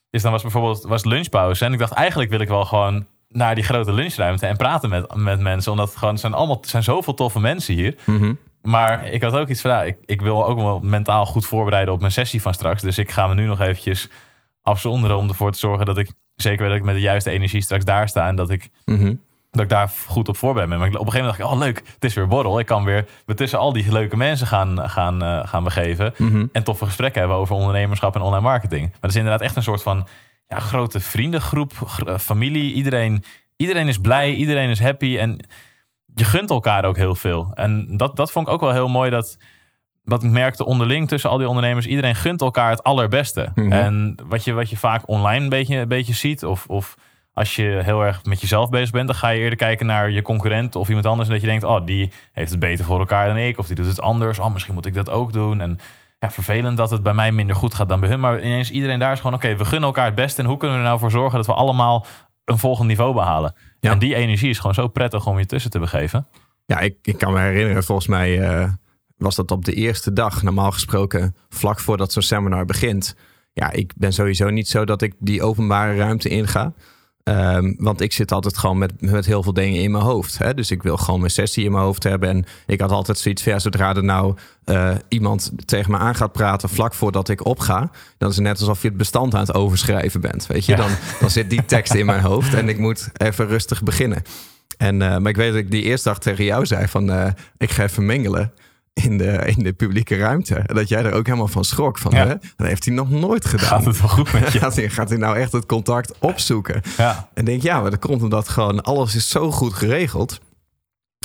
is 0.10 0.22
dan 0.22 0.32
was 0.32 0.42
bijvoorbeeld 0.42 0.84
was 0.84 1.04
lunchpauze. 1.04 1.66
En 1.66 1.74
ik 1.74 1.80
dacht, 1.80 1.94
eigenlijk 1.94 2.30
wil 2.30 2.40
ik 2.40 2.48
wel 2.48 2.66
gewoon 2.66 3.06
naar 3.28 3.56
die 3.56 3.63
grote 3.63 3.94
lunchruimte 3.94 4.46
en 4.46 4.58
praten 4.58 4.90
met, 4.90 5.16
met 5.16 5.40
mensen. 5.40 5.72
Omdat 5.72 5.88
het 5.88 5.98
gewoon, 5.98 6.18
zijn 6.18 6.34
allemaal, 6.34 6.60
zijn 6.62 6.84
zoveel 6.84 7.13
toffe 7.13 7.40
mensen 7.40 7.74
hier. 7.74 7.96
Mhm. 8.06 8.34
Maar 8.63 9.08
ik 9.08 9.22
had 9.22 9.34
ook 9.34 9.48
iets 9.48 9.62
van, 9.62 9.72
ja, 9.72 9.84
ik, 9.84 9.98
ik 10.05 10.22
wil 10.22 10.46
ook 10.46 10.58
wel 10.58 10.79
mentaal 10.79 11.25
goed 11.25 11.46
voorbereiden 11.46 11.93
op 11.93 12.00
mijn 12.00 12.12
sessie 12.12 12.41
van 12.41 12.53
straks. 12.53 12.82
Dus 12.82 12.98
ik 12.98 13.12
ga 13.12 13.27
me 13.27 13.34
nu 13.34 13.46
nog 13.46 13.60
eventjes 13.62 14.10
afzonderen 14.62 15.17
om 15.17 15.27
ervoor 15.27 15.51
te 15.51 15.60
zorgen 15.60 15.86
dat 15.86 15.98
ik 15.98 16.12
zeker 16.36 16.60
weet 16.60 16.70
dat 16.70 16.77
ik 16.77 16.84
met 16.86 16.96
de 16.96 17.01
juiste 17.01 17.29
energie 17.32 17.62
straks 17.62 17.86
daar 17.86 18.08
sta. 18.10 18.27
En 18.27 18.36
dat 18.36 18.50
ik, 18.50 18.70
Mhm. 18.86 19.15
dat 19.51 19.62
ik 19.62 19.70
daar 19.70 19.91
goed 20.08 20.29
op 20.29 20.38
voorbereid 20.38 20.70
ben. 20.70 20.79
Maar 20.79 20.88
op 20.88 20.93
een 20.93 21.00
gegeven 21.00 21.20
moment 21.25 21.38
dacht 21.38 21.51
ik, 21.51 21.55
oh 21.58 21.65
leuk, 21.65 21.93
het 21.93 22.03
is 22.03 22.13
weer 22.13 22.27
borrel. 22.27 22.60
Ik 22.60 22.65
kan 22.65 22.84
weer 22.84 23.05
me 23.25 23.34
tussen 23.34 23.60
al 23.60 23.74
die 23.74 23.91
leuke 23.91 24.17
mensen 24.17 24.48
gaan, 24.48 24.89
gaan, 24.89 25.24
eh, 25.24 25.48
gaan 25.48 25.63
begeven. 25.63 26.13
Mhm. 26.17 26.46
En 26.51 26.63
toffe 26.63 26.86
gesprekken 26.86 27.20
hebben 27.20 27.38
over 27.38 27.55
ondernemerschap 27.55 28.15
en 28.15 28.22
online 28.22 28.41
marketing. 28.43 28.82
Maar 28.89 28.98
het 29.01 29.10
is 29.12 29.15
inderdaad 29.15 29.41
echt 29.41 29.55
een 29.55 29.63
soort 29.63 29.84
van 29.84 30.08
ja, 30.48 30.60
grote 30.60 31.00
vriendengroep, 31.00 31.74
gr- 31.88 32.08
eh, 32.08 32.17
familie. 32.17 32.74
Iedereen, 32.74 33.24
iedereen 33.58 33.88
is 33.88 33.98
blij, 33.98 34.34
iedereen 34.34 34.70
is 34.70 34.79
happy. 34.79 35.17
En 35.17 35.46
je 36.15 36.24
gunt 36.24 36.50
elkaar 36.50 36.86
ook 36.86 36.98
heel 36.98 37.15
veel. 37.15 37.51
En 37.53 37.98
dat, 37.98 38.15
dat 38.15 38.32
vond 38.32 38.48
ik 38.48 38.53
ook 38.53 38.62
wel 38.62 38.72
heel 38.72 38.88
mooi. 38.88 39.10
Dat, 39.10 39.38
wat 40.03 40.24
ik 40.24 40.32
merkte 40.32 40.65
onderling 40.65 41.08
tussen 41.08 41.29
al 41.29 41.38
die 41.38 41.48
ondernemers. 41.48 41.86
Iedereen 41.86 42.15
gunt 42.15 42.41
elkaar 42.41 42.70
het 42.70 42.84
allerbeste. 42.84 43.51
Mhm. 43.55 43.72
En 43.72 44.17
wat 44.27 44.43
je, 44.43 44.53
wat 44.53 44.70
je 44.70 44.77
vaak 44.77 45.08
online 45.08 45.43
een 45.43 45.50
beetje, 45.50 45.77
een 45.77 45.88
beetje 45.88 46.13
ziet. 46.13 46.46
Of, 46.46 46.65
of 46.67 46.96
als 47.34 47.55
je 47.55 47.79
heel 47.84 48.01
erg 48.01 48.25
met 48.25 48.41
jezelf 48.41 48.70
bezig 48.70 48.91
bent. 48.91 49.08
Dan 49.08 49.15
ga 49.15 49.29
je 49.29 49.39
eerder 49.39 49.58
kijken 49.58 49.86
naar 49.86 50.12
je 50.12 50.22
concurrent 50.22 50.75
of 50.75 50.88
iemand 50.88 51.05
anders. 51.05 51.27
En 51.27 51.34
dat 51.34 51.43
je 51.43 51.50
denkt, 51.50 51.63
oh 51.63 51.86
die 51.86 52.12
heeft 52.32 52.51
het 52.51 52.60
beter 52.60 52.86
voor 52.86 53.00
elkaar 53.00 53.27
dan 53.27 53.38
ik. 53.38 53.58
Of 53.58 53.67
die 53.67 53.75
doet 53.75 53.86
het 53.86 54.01
anders. 54.01 54.39
Oh 54.39 54.53
misschien 54.53 54.74
moet 54.74 54.86
ik 54.86 54.93
dat 54.93 55.10
ook 55.10 55.34
doen. 55.34 55.62
En 55.62 55.79
ja, 56.20 56.32
vervelend 56.32 56.77
dat 56.77 56.89
het 56.89 57.03
bij 57.03 57.13
mij 57.13 57.32
minder 57.32 57.55
goed 57.55 57.74
gaat 57.74 57.89
dan 57.89 58.00
bij 58.00 58.10
hun. 58.10 58.20
Maar 58.20 58.41
ineens 58.41 58.72
iedereen 58.72 59.00
daar 59.00 59.12
is 59.12 59.20
gewoon, 59.20 59.34
oké, 59.36 59.55
we 59.55 59.65
gunnen 59.65 59.88
elkaar 59.88 60.05
het 60.05 60.15
beste. 60.15 60.41
En 60.41 60.48
hoe 60.48 60.58
kunnen 60.58 60.77
we 60.77 60.84
er 60.84 60.89
nou 60.89 61.00
voor 61.00 61.12
zorgen 61.12 61.38
dat 61.38 61.46
we 61.46 61.53
allemaal 61.53 62.05
een 62.46 62.58
volgend 62.58 62.88
niveau 62.88 63.13
behalen? 63.13 63.55
Ja. 63.84 63.92
En 63.92 64.00
die 64.00 64.16
energie 64.16 64.50
is 64.50 64.58
gewoon 64.58 64.74
zo 64.74 64.88
prettig 64.88 65.28
om 65.28 65.40
je 65.40 65.46
tussen 65.46 65.72
te 65.72 65.80
begeven. 65.80 66.28
Ja, 66.66 66.80
ik, 66.80 66.98
ik 67.02 67.18
kan 67.18 67.34
me 67.34 67.40
herinneren, 67.40 67.84
volgens 67.84 68.08
mij 68.08 68.42
eh, 68.42 68.70
was 69.18 69.36
dat 69.36 69.52
op 69.52 69.66
de 69.66 69.74
eerste 69.74 70.13
dag, 70.13 70.44
normaal 70.44 70.72
gesproken, 70.72 71.36
vlak 71.50 71.80
voordat 71.80 72.12
zo'n 72.12 72.22
seminar 72.22 72.66
begint. 72.66 73.16
Ja, 73.54 73.72
ik 73.72 73.94
ben 73.96 74.13
sowieso 74.13 74.50
niet 74.50 74.68
zo 74.68 74.86
dat 74.86 75.02
ik 75.02 75.13
die 75.20 75.42
openbare 75.42 75.96
ruimte 75.96 76.30
inga. 76.30 76.74
Ehm, 77.24 77.74
want 77.77 78.01
ik 78.01 78.13
zit 78.13 78.32
altijd 78.32 78.58
gewoon 78.58 78.77
met, 78.77 79.01
met 79.01 79.25
heel 79.25 79.44
veel 79.44 79.53
dingen 79.53 79.82
in 79.82 79.92
mijn 79.92 80.03
hoofd. 80.03 80.38
Hè? 80.38 80.53
Dus 80.53 80.72
ik 80.72 80.84
wil 80.84 80.98
gewoon 80.98 81.20
mijn 81.20 81.32
sessie 81.32 81.65
in 81.65 81.72
mijn 81.72 81.84
hoofd 81.84 82.04
hebben. 82.04 82.30
En 82.30 82.45
ik 82.67 82.82
had 82.82 82.91
altijd 82.91 83.17
zoiets 83.17 83.43
van, 83.43 83.52
ja, 83.52 83.60
zodra 83.60 83.95
er 83.95 84.04
nou 84.04 84.36
eh, 84.65 84.91
iemand 85.08 85.52
tegen 85.65 85.91
me 85.91 85.98
aan 85.98 86.15
gaat 86.15 86.32
praten 86.32 86.69
vlak 86.69 86.93
voordat 86.93 87.30
ik 87.30 87.45
opga, 87.45 87.91
dan 88.17 88.30
is 88.30 88.36
het 88.36 88.45
net 88.45 88.60
alsof 88.60 88.82
je 88.82 88.88
het 88.88 88.98
bestand 88.98 89.34
aan 89.34 89.39
het 89.39 89.54
overschrijven 89.54 90.21
bent. 90.21 90.48
Weet 90.48 90.65
je, 90.65 90.71
Ja. 90.71 90.78
dan, 90.78 90.89
dan 91.19 91.30
zit 91.30 91.50
die 91.50 91.65
tekst 91.65 91.93
in 91.93 92.06
mijn 92.06 92.21
hoofd 92.21 92.54
en 92.54 92.69
ik 92.69 92.78
moet 92.78 93.10
even 93.13 93.48
rustig 93.48 93.84
beginnen. 93.84 94.21
En, 94.78 95.02
eh, 95.02 95.17
maar 95.17 95.30
ik 95.30 95.36
weet 95.36 95.52
dat 95.52 95.60
ik 95.62 95.71
die 95.71 95.84
eerste 95.84 96.10
dag 96.10 96.19
tegen 96.19 96.43
jou 96.43 96.65
zei 96.65 96.88
van, 96.88 97.12
eh, 97.12 97.28
ik 97.58 97.71
ga 97.71 97.84
even 97.84 98.06
mengelen 98.06 98.52
in 99.06 99.17
de, 99.17 99.32
in 99.56 99.63
de 99.63 99.73
publieke 99.73 100.15
ruimte. 100.17 100.62
Dat 100.65 100.89
jij 100.89 101.03
er 101.03 101.13
ook 101.13 101.25
helemaal 101.25 101.47
van 101.47 101.63
schrok. 101.63 101.97
Van, 101.97 102.12
Ja. 102.12 102.27
hè? 102.27 102.36
Dat 102.56 102.67
heeft 102.67 102.86
hij 102.86 102.93
nog 102.93 103.10
nooit 103.10 103.45
gedaan. 103.45 103.67
Gaat 103.67 103.86
het 103.86 103.99
wel 103.99 104.10
goed 104.10 104.34
met 104.34 104.51
je? 104.51 104.60
Gaat 104.63 104.75
hij, 104.75 104.89
gaat 104.89 105.10
hij 105.10 105.17
nou 105.17 105.38
echt 105.38 105.51
het 105.51 105.65
contact 105.65 106.13
opzoeken? 106.19 106.82
Ja, 106.97 107.29
En 107.34 107.45
denk, 107.45 107.62
ja, 107.62 107.82
maar 107.82 107.91
dat 107.91 107.99
komt 107.99 108.21
omdat 108.21 108.49
gewoon 108.49 108.84
alles 108.84 109.15
is 109.15 109.29
zo 109.29 109.51
goed 109.51 109.73
geregeld. 109.73 110.39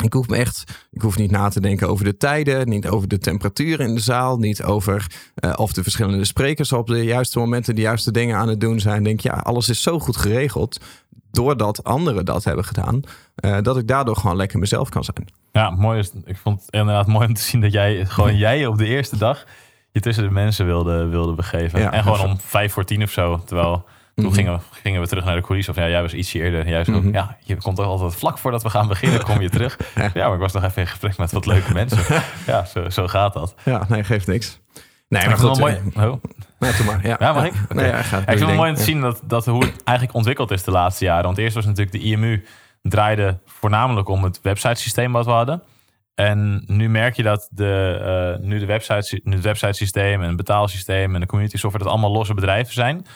Ik 0.02 0.12
hoef 0.12 0.28
me 0.28 0.36
echt, 0.36 0.86
ik 0.90 1.00
hoef 1.02 1.16
niet 1.18 1.30
na 1.30 1.48
te 1.48 1.60
denken 1.60 1.88
over 1.88 2.04
de 2.04 2.16
tijden, 2.16 2.68
niet 2.68 2.88
over 2.88 3.08
de 3.08 3.18
temperatuur 3.18 3.80
in 3.80 3.94
de 3.94 4.00
zaal, 4.00 4.38
niet 4.38 4.62
over 4.62 5.06
eh, 5.34 5.52
of 5.56 5.72
de 5.72 5.82
verschillende 5.82 6.24
sprekers 6.24 6.72
op 6.72 6.86
de 6.86 7.04
juiste 7.04 7.38
momenten 7.38 7.74
de 7.74 7.80
juiste 7.80 8.12
dingen 8.12 8.36
aan 8.36 8.48
het 8.48 8.60
doen 8.60 8.80
zijn. 8.80 8.98
Ik 8.98 9.04
Denk, 9.04 9.20
ja, 9.20 9.32
alles 9.32 9.68
is 9.68 9.82
zo 9.82 9.98
goed 9.98 10.16
geregeld 10.16 10.80
doordat 11.30 11.84
anderen 11.84 12.24
dat 12.24 12.44
hebben 12.44 12.64
gedaan, 12.64 13.00
eh, 13.34 13.56
dat 13.62 13.76
ik 13.76 13.88
daardoor 13.88 14.16
gewoon 14.16 14.36
lekker 14.36 14.58
mezelf 14.58 14.88
kan 14.88 15.04
zijn. 15.04 15.26
ja 15.52 15.70
mooi 15.70 15.98
is, 15.98 16.10
ik 16.24 16.36
vond 16.36 16.60
het 16.60 16.70
inderdaad 16.70 17.06
mooi 17.06 17.26
om 17.26 17.34
te 17.34 17.42
zien 17.42 17.60
dat 17.60 17.72
jij 17.72 18.06
gewoon 18.06 18.36
jij 18.46 18.66
op 18.66 18.78
de 18.78 18.86
eerste 18.86 19.16
dag 19.16 19.44
je 19.90 20.00
tussen 20.00 20.24
de 20.24 20.30
mensen 20.30 20.66
wilde, 20.66 21.06
wilde 21.06 21.32
begeven. 21.32 21.80
Ja, 21.80 21.92
en 21.92 22.02
gewoon 22.02 22.18
even- 22.18 22.30
om 22.30 22.38
vijf 22.40 22.72
voor 22.72 22.84
tien 22.84 23.02
of 23.02 23.10
zo. 23.10 23.42
Terwijl 23.44 23.84
toen 24.22 24.26
Mhm. 24.26 24.34
gingen, 24.34 24.52
we, 24.52 24.60
gingen 24.82 25.00
we 25.00 25.06
terug 25.06 25.24
naar 25.24 25.36
de 25.36 25.42
coulissen. 25.42 25.74
Of 25.74 25.80
ja, 25.80 25.88
jij 25.88 26.02
was 26.02 26.12
ietsje 26.14 26.38
eerder. 26.38 26.68
Jij 26.68 26.84
zo, 26.84 26.92
Mhm. 26.92 27.12
ja, 27.12 27.36
je 27.42 27.56
komt 27.56 27.76
toch 27.76 27.86
altijd 27.86 28.14
vlak 28.14 28.38
voordat 28.38 28.62
we 28.62 28.70
gaan 28.70 28.88
beginnen, 28.88 29.22
kom 29.22 29.40
je 29.40 29.48
terug. 29.50 29.76
ja. 29.94 30.10
maar 30.14 30.32
ik 30.34 30.40
was 30.40 30.52
nog 30.52 30.62
even 30.64 30.82
in 30.82 30.88
gesprek 30.88 31.16
met 31.16 31.32
wat 31.32 31.46
leuke 31.46 31.72
mensen. 31.72 32.22
ja, 32.46 32.64
zo, 32.64 32.88
zo 32.88 33.06
gaat 33.06 33.32
dat. 33.32 33.54
Ja, 33.64 33.84
nee, 33.88 34.04
geeft 34.04 34.26
niks. 34.26 34.60
Nee, 35.08 35.22
maar 35.22 35.30
het 35.30 35.40
goed. 35.40 35.58
wel 35.58 35.68
mooi. 35.68 35.80
eh, 35.94 36.02
Oh. 36.12 36.22
nee, 36.58 36.72
doe 36.76 36.86
maar. 36.86 37.06
Ja, 37.06 37.16
Ja, 37.18 37.32
mag 37.32 37.44
ik? 37.44 37.52
Nee, 37.74 37.86
ja, 37.86 38.02
ga, 38.02 38.16
Ja, 38.16 38.22
ik 38.22 38.28
vind 38.38 38.48
het 38.48 38.56
mooi 38.58 38.70
om 38.70 38.76
te 38.76 38.82
zien 38.82 39.00
dat, 39.00 39.20
dat 39.24 39.46
hoe 39.46 39.64
het 39.64 39.82
eigenlijk 39.84 40.16
ontwikkeld 40.16 40.50
is 40.50 40.62
de 40.62 40.70
laatste 40.70 41.04
jaren. 41.04 41.24
Want 41.24 41.38
eerst 41.38 41.54
was 41.54 41.64
natuurlijk 41.64 41.92
de 41.92 42.02
IMU 42.02 42.44
draaide 42.82 43.38
voornamelijk 43.46 44.08
om 44.08 44.24
het 44.24 44.40
websitesysteem 44.42 45.12
wat 45.12 45.24
we 45.24 45.30
hadden. 45.30 45.62
En 46.14 46.62
nu 46.66 46.88
merk 46.88 47.16
je 47.16 47.22
dat 47.22 47.48
de, 47.50 47.98
eh, 48.40 48.46
nu 48.46 48.58
de 48.58 48.66
website, 48.66 49.20
nu 49.24 49.34
het 49.34 49.44
websitesysteem 49.44 50.20
en 50.22 50.28
het 50.28 50.36
betaalsysteem 50.36 51.14
en 51.14 51.20
de 51.20 51.26
community 51.26 51.56
software, 51.56 51.84
dat 51.84 51.92
allemaal 51.92 52.12
losse 52.12 52.34
bedrijven 52.34 52.72
zijn 52.74 53.06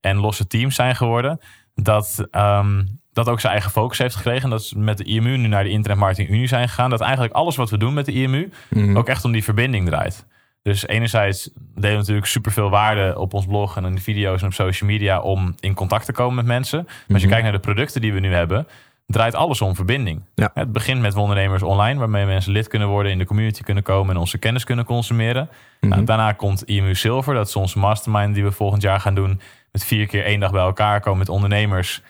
en 0.00 0.16
losse 0.16 0.46
teams 0.46 0.74
zijn 0.74 0.96
geworden. 0.96 1.40
Dat, 1.74 2.26
ehm, 2.30 2.84
dat 3.12 3.28
ook 3.28 3.40
zijn 3.40 3.52
eigen 3.52 3.70
focus 3.70 3.98
heeft 3.98 4.14
gekregen. 4.14 4.42
En 4.42 4.50
dat 4.50 4.60
is 4.60 4.74
met 4.76 4.98
de 4.98 5.04
IMU 5.04 5.36
nu 5.36 5.46
naar 5.48 5.64
de 5.64 5.70
Internet 5.70 5.98
Marketing 6.00 6.28
Unie 6.28 6.46
zijn 6.46 6.68
gegaan. 6.68 6.90
Dat 6.90 7.00
eigenlijk 7.00 7.32
alles 7.32 7.56
wat 7.56 7.70
we 7.70 7.78
doen 7.78 7.94
met 7.94 8.06
de 8.06 8.12
IMU 8.12 8.50
Mhm. 8.68 8.96
ook 8.96 9.08
echt 9.08 9.24
om 9.24 9.32
die 9.32 9.44
verbinding 9.44 9.86
draait. 9.86 10.26
Dus 10.62 10.86
enerzijds 10.86 11.50
delen 11.74 11.90
we 11.90 11.96
natuurlijk 11.96 12.26
superveel 12.26 12.70
waarde 12.70 13.18
op 13.18 13.34
ons 13.34 13.46
blog 13.46 13.76
en 13.76 13.84
in 13.84 13.94
de 13.94 14.00
video's 14.00 14.40
en 14.40 14.46
op 14.46 14.52
social 14.52 14.90
media 14.90 15.20
om 15.20 15.54
in 15.60 15.74
contact 15.74 16.04
te 16.04 16.12
komen 16.12 16.34
met 16.34 16.44
mensen. 16.44 16.82
Maar 16.84 16.94
als 17.08 17.20
je 17.20 17.26
Mhm. 17.26 17.28
kijkt 17.28 17.42
naar 17.42 17.52
de 17.52 17.58
producten 17.66 18.00
die 18.00 18.12
we 18.12 18.20
nu 18.20 18.32
hebben, 18.34 18.66
draait 19.06 19.34
alles 19.34 19.60
om 19.60 19.74
verbinding. 19.74 20.22
Ja. 20.34 20.50
Het 20.54 20.72
begint 20.72 21.00
met 21.00 21.16
ondernemers 21.16 21.62
online, 21.62 21.98
waarmee 21.98 22.26
mensen 22.26 22.52
lid 22.52 22.68
kunnen 22.68 22.88
worden, 22.88 23.12
in 23.12 23.18
de 23.18 23.24
community 23.24 23.62
kunnen 23.62 23.82
komen 23.82 24.14
en 24.14 24.20
onze 24.20 24.38
kennis 24.38 24.64
kunnen 24.64 24.84
consumeren. 24.84 25.48
Mhm. 25.80 25.90
Nou, 25.92 26.04
daarna 26.04 26.32
komt 26.32 26.62
IMU 26.62 26.94
Silver, 26.94 27.34
dat 27.34 27.48
is 27.48 27.56
onze 27.56 27.78
mastermind 27.78 28.34
die 28.34 28.44
we 28.44 28.52
volgend 28.52 28.82
jaar 28.82 29.00
gaan 29.00 29.14
doen. 29.14 29.40
Met 29.72 29.84
vier 29.84 30.06
keer 30.06 30.24
één 30.24 30.40
dag 30.40 30.50
bij 30.50 30.60
elkaar 30.62 31.00
komen 31.00 31.18
met 31.18 31.28
ondernemers. 31.28 32.02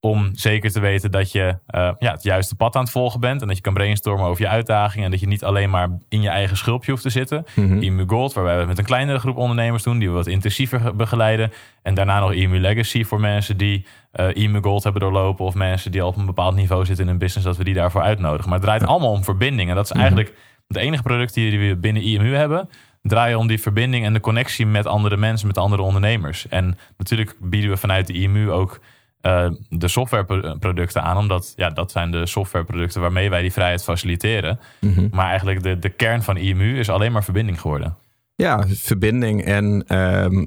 Om 0.00 0.30
zeker 0.34 0.70
te 0.72 0.80
weten 0.80 1.10
dat 1.10 1.32
je 1.32 1.58
eh, 1.66 1.90
ja, 1.98 2.12
het 2.12 2.22
juiste 2.22 2.54
pad 2.56 2.76
aan 2.76 2.82
het 2.82 2.90
volgen 2.90 3.20
bent. 3.20 3.40
En 3.40 3.46
dat 3.46 3.56
je 3.56 3.62
kan 3.62 3.74
brainstormen 3.74 4.26
over 4.26 4.42
je 4.42 4.48
uitdagingen. 4.48 5.04
En 5.04 5.10
dat 5.10 5.20
je 5.20 5.26
niet 5.26 5.44
alleen 5.44 5.70
maar 5.70 5.88
in 6.08 6.22
je 6.22 6.28
eigen 6.28 6.56
schulpje 6.56 6.90
hoeft 6.90 7.02
te 7.02 7.10
zitten. 7.10 7.44
Mhm. 7.54 7.78
IMU 7.82 8.04
Gold, 8.06 8.32
waarbij 8.32 8.52
we 8.52 8.58
het 8.58 8.68
met 8.68 8.78
een 8.78 8.84
kleinere 8.84 9.18
groep 9.18 9.36
ondernemers 9.36 9.82
doen. 9.82 9.98
Die 9.98 10.08
we 10.08 10.14
wat 10.14 10.26
intensiever 10.26 10.80
ge- 10.80 10.92
begeleiden. 10.94 11.52
En 11.82 11.94
daarna 11.94 12.20
nog 12.20 12.32
IMU 12.32 12.58
Legacy 12.60 13.04
voor 13.04 13.20
mensen 13.20 13.56
die 13.56 13.86
eh 14.12 14.28
IMU 14.34 14.60
Gold 14.62 14.82
hebben 14.82 15.00
doorlopen. 15.00 15.44
Of 15.44 15.54
mensen 15.54 15.90
die 15.92 16.02
al 16.02 16.08
op 16.08 16.16
een 16.16 16.26
bepaald 16.26 16.54
niveau 16.54 16.84
zitten 16.84 17.04
in 17.04 17.10
hun 17.10 17.18
business. 17.20 17.46
Dat 17.46 17.56
we 17.56 17.64
die 17.64 17.74
daarvoor 17.74 18.02
uitnodigen. 18.02 18.44
Maar 18.50 18.58
het 18.58 18.66
draait 18.66 18.86
allemaal 18.86 19.10
om 19.12 19.24
verbinding. 19.24 19.68
En 19.68 19.74
dat 19.74 19.84
is 19.84 19.90
Mhm. 19.90 20.00
eigenlijk 20.00 20.32
de 20.66 20.80
enige 20.80 21.02
producten 21.02 21.42
die 21.50 21.68
we 21.68 21.76
binnen 21.76 22.02
IMU 22.02 22.34
hebben. 22.34 22.68
Draaien 23.08 23.38
om 23.38 23.46
die 23.46 23.60
verbinding 23.60 24.04
en 24.04 24.12
de 24.12 24.20
connectie 24.20 24.66
met 24.66 24.86
andere 24.86 25.16
mensen, 25.16 25.46
met 25.46 25.58
andere 25.58 25.82
ondernemers. 25.82 26.48
En 26.48 26.78
natuurlijk 26.96 27.36
bieden 27.40 27.70
we 27.70 27.76
vanuit 27.76 28.06
de 28.06 28.12
IMU 28.12 28.50
ook 28.50 28.80
eh, 29.20 29.50
de 29.68 29.88
softwareproducten 29.88 31.02
aan. 31.02 31.16
Omdat 31.16 31.52
ja, 31.56 31.70
dat 31.70 31.90
zijn 31.90 32.10
de 32.10 32.26
softwareproducten 32.26 33.00
waarmee 33.00 33.30
wij 33.30 33.42
die 33.42 33.52
vrijheid 33.52 33.84
faciliteren. 33.84 34.58
Mhm. 34.80 35.08
Maar 35.10 35.28
eigenlijk 35.28 35.62
de, 35.62 35.78
de 35.78 35.88
kern 35.88 36.22
van 36.22 36.36
IMU 36.36 36.78
is 36.78 36.88
alleen 36.88 37.12
maar 37.12 37.24
verbinding 37.24 37.60
geworden. 37.60 37.96
Ja, 38.34 38.64
verbinding 38.68 39.44
en 39.44 39.84
ehm, 39.86 40.46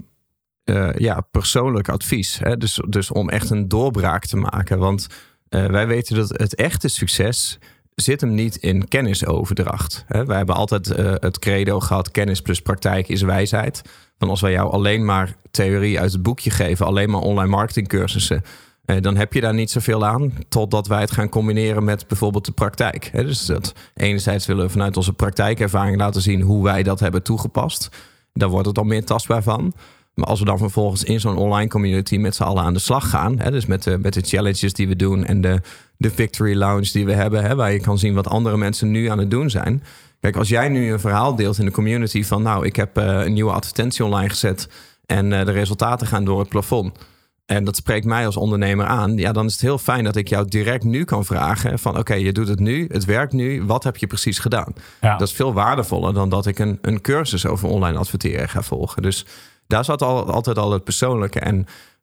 eh, 0.63 0.93
ja, 0.93 1.21
persoonlijk 1.31 1.89
advies. 1.89 2.39
Hè? 2.39 2.57
Dus, 2.57 2.81
dus 2.87 3.11
om 3.11 3.29
echt 3.29 3.49
een 3.49 3.67
doorbraak 3.67 4.25
te 4.25 4.37
maken. 4.37 4.79
Want 4.79 5.07
uh, 5.49 5.65
wij 5.65 5.87
weten 5.87 6.15
dat 6.15 6.29
het 6.29 6.55
echte 6.55 6.87
succes 6.87 7.59
zit 8.01 8.21
hem 8.21 8.33
niet 8.33 8.55
in 8.55 8.88
kennisoverdracht. 8.88 10.05
Wij 10.07 10.38
hebben 10.38 10.55
altijd 10.55 10.99
uh, 10.99 11.13
het 11.19 11.39
credo 11.39 11.79
gehad: 11.79 12.12
kennis 12.12 12.41
plus 12.41 12.62
praktijk 12.62 13.07
is 13.07 13.21
wijsheid. 13.21 13.81
Van 14.17 14.29
als 14.29 14.41
wij 14.41 14.51
jou 14.51 14.71
alleen 14.71 15.05
maar 15.05 15.35
theorie 15.51 15.99
uit 15.99 16.12
het 16.12 16.23
boekje 16.23 16.49
geven, 16.49 16.85
alleen 16.85 17.09
maar 17.09 17.21
online 17.21 17.49
marketingcursussen, 17.49 18.43
uh, 18.85 19.01
dan 19.01 19.15
heb 19.15 19.33
je 19.33 19.41
daar 19.41 19.53
niet 19.53 19.71
zoveel 19.71 20.05
aan. 20.05 20.33
Totdat 20.49 20.88
wij 20.88 21.01
het 21.01 21.12
gaan 21.12 21.29
combineren 21.29 21.83
met 21.83 22.07
bijvoorbeeld 22.07 22.45
de 22.45 22.51
praktijk. 22.51 23.09
Dus 23.13 23.45
dat 23.45 23.73
enerzijds 23.95 24.45
willen 24.45 24.65
we 24.65 24.71
vanuit 24.71 24.97
onze 24.97 25.13
praktijkervaring 25.13 25.97
laten 25.97 26.21
zien 26.21 26.41
hoe 26.41 26.63
wij 26.63 26.83
dat 26.83 26.99
hebben 26.99 27.23
toegepast. 27.23 27.89
Daar 28.33 28.49
wordt 28.49 28.65
het 28.65 28.75
dan 28.75 28.88
meer 28.88 29.05
tastbaar 29.05 29.43
van. 29.43 29.73
Maar 30.13 30.27
als 30.27 30.39
we 30.39 30.45
dan 30.45 30.57
vervolgens 30.57 31.03
in 31.03 31.19
zo'n 31.19 31.37
online 31.37 31.69
community 31.69 32.17
met 32.17 32.35
z'n 32.35 32.43
allen 32.43 32.63
aan 32.63 32.73
de 32.73 32.79
slag 32.79 33.09
gaan, 33.09 33.39
hè, 33.39 33.51
dus 33.51 33.65
met 33.65 33.83
de, 33.83 33.97
met 33.97 34.13
de 34.13 34.21
challenges 34.21 34.73
die 34.73 34.87
we 34.87 34.95
doen 34.95 35.25
en 35.25 35.41
de, 35.41 35.61
de 35.97 36.11
victory 36.11 36.55
lounge 36.55 36.91
die 36.91 37.05
we 37.05 37.13
hebben, 37.13 37.43
hè, 37.43 37.55
waar 37.55 37.71
je 37.71 37.79
kan 37.79 37.97
zien 37.97 38.13
wat 38.13 38.27
andere 38.27 38.57
mensen 38.57 38.91
nu 38.91 39.07
aan 39.07 39.19
het 39.19 39.31
doen 39.31 39.49
zijn. 39.49 39.83
Kijk, 40.19 40.35
als 40.35 40.49
jij 40.49 40.69
nu 40.69 40.91
een 40.91 40.99
verhaal 40.99 41.35
deelt 41.35 41.59
in 41.59 41.65
de 41.65 41.71
community 41.71 42.23
van, 42.23 42.41
nou, 42.41 42.65
ik 42.65 42.75
heb 42.75 42.97
uh, 42.97 43.25
een 43.25 43.33
nieuwe 43.33 43.51
advertentie 43.51 44.05
online 44.05 44.29
gezet 44.29 44.69
en 45.05 45.31
uh, 45.31 45.45
de 45.45 45.51
resultaten 45.51 46.07
gaan 46.07 46.25
door 46.25 46.39
het 46.39 46.49
plafond. 46.49 46.97
En 47.45 47.63
dat 47.63 47.75
spreekt 47.75 48.05
mij 48.05 48.25
als 48.25 48.37
ondernemer 48.37 48.85
aan. 48.85 49.17
Ja, 49.17 49.31
dan 49.31 49.45
is 49.45 49.51
het 49.51 49.61
heel 49.61 49.77
fijn 49.77 50.03
dat 50.03 50.15
ik 50.15 50.27
jou 50.27 50.47
direct 50.47 50.83
nu 50.83 51.03
kan 51.03 51.25
vragen: 51.25 51.79
van 51.79 51.97
oké, 51.97 52.13
je 52.13 52.31
doet 52.31 52.47
het 52.47 52.59
nu, 52.59 52.87
het 52.91 53.05
werkt 53.05 53.33
nu, 53.33 53.63
wat 53.63 53.83
heb 53.83 53.97
je 53.97 54.07
precies 54.07 54.39
gedaan? 54.39 54.73
Ja. 55.01 55.17
Dat 55.17 55.27
is 55.27 55.33
veel 55.33 55.53
waardevoller 55.53 56.13
dan 56.13 56.29
dat 56.29 56.45
ik 56.45 56.59
een, 56.59 56.79
een 56.81 57.01
cursus 57.01 57.45
over 57.45 57.69
online 57.69 57.97
adverteren 57.97 58.49
ga 58.49 58.61
volgen. 58.61 59.01
Dus 59.01 59.25
daar 59.69 59.86
zat 59.86 60.01
al, 60.01 60.32
altijd 60.32 60.58
al 60.58 60.71
het 60.71 60.84
persoonlijke. 60.84 61.39
En 61.39 61.55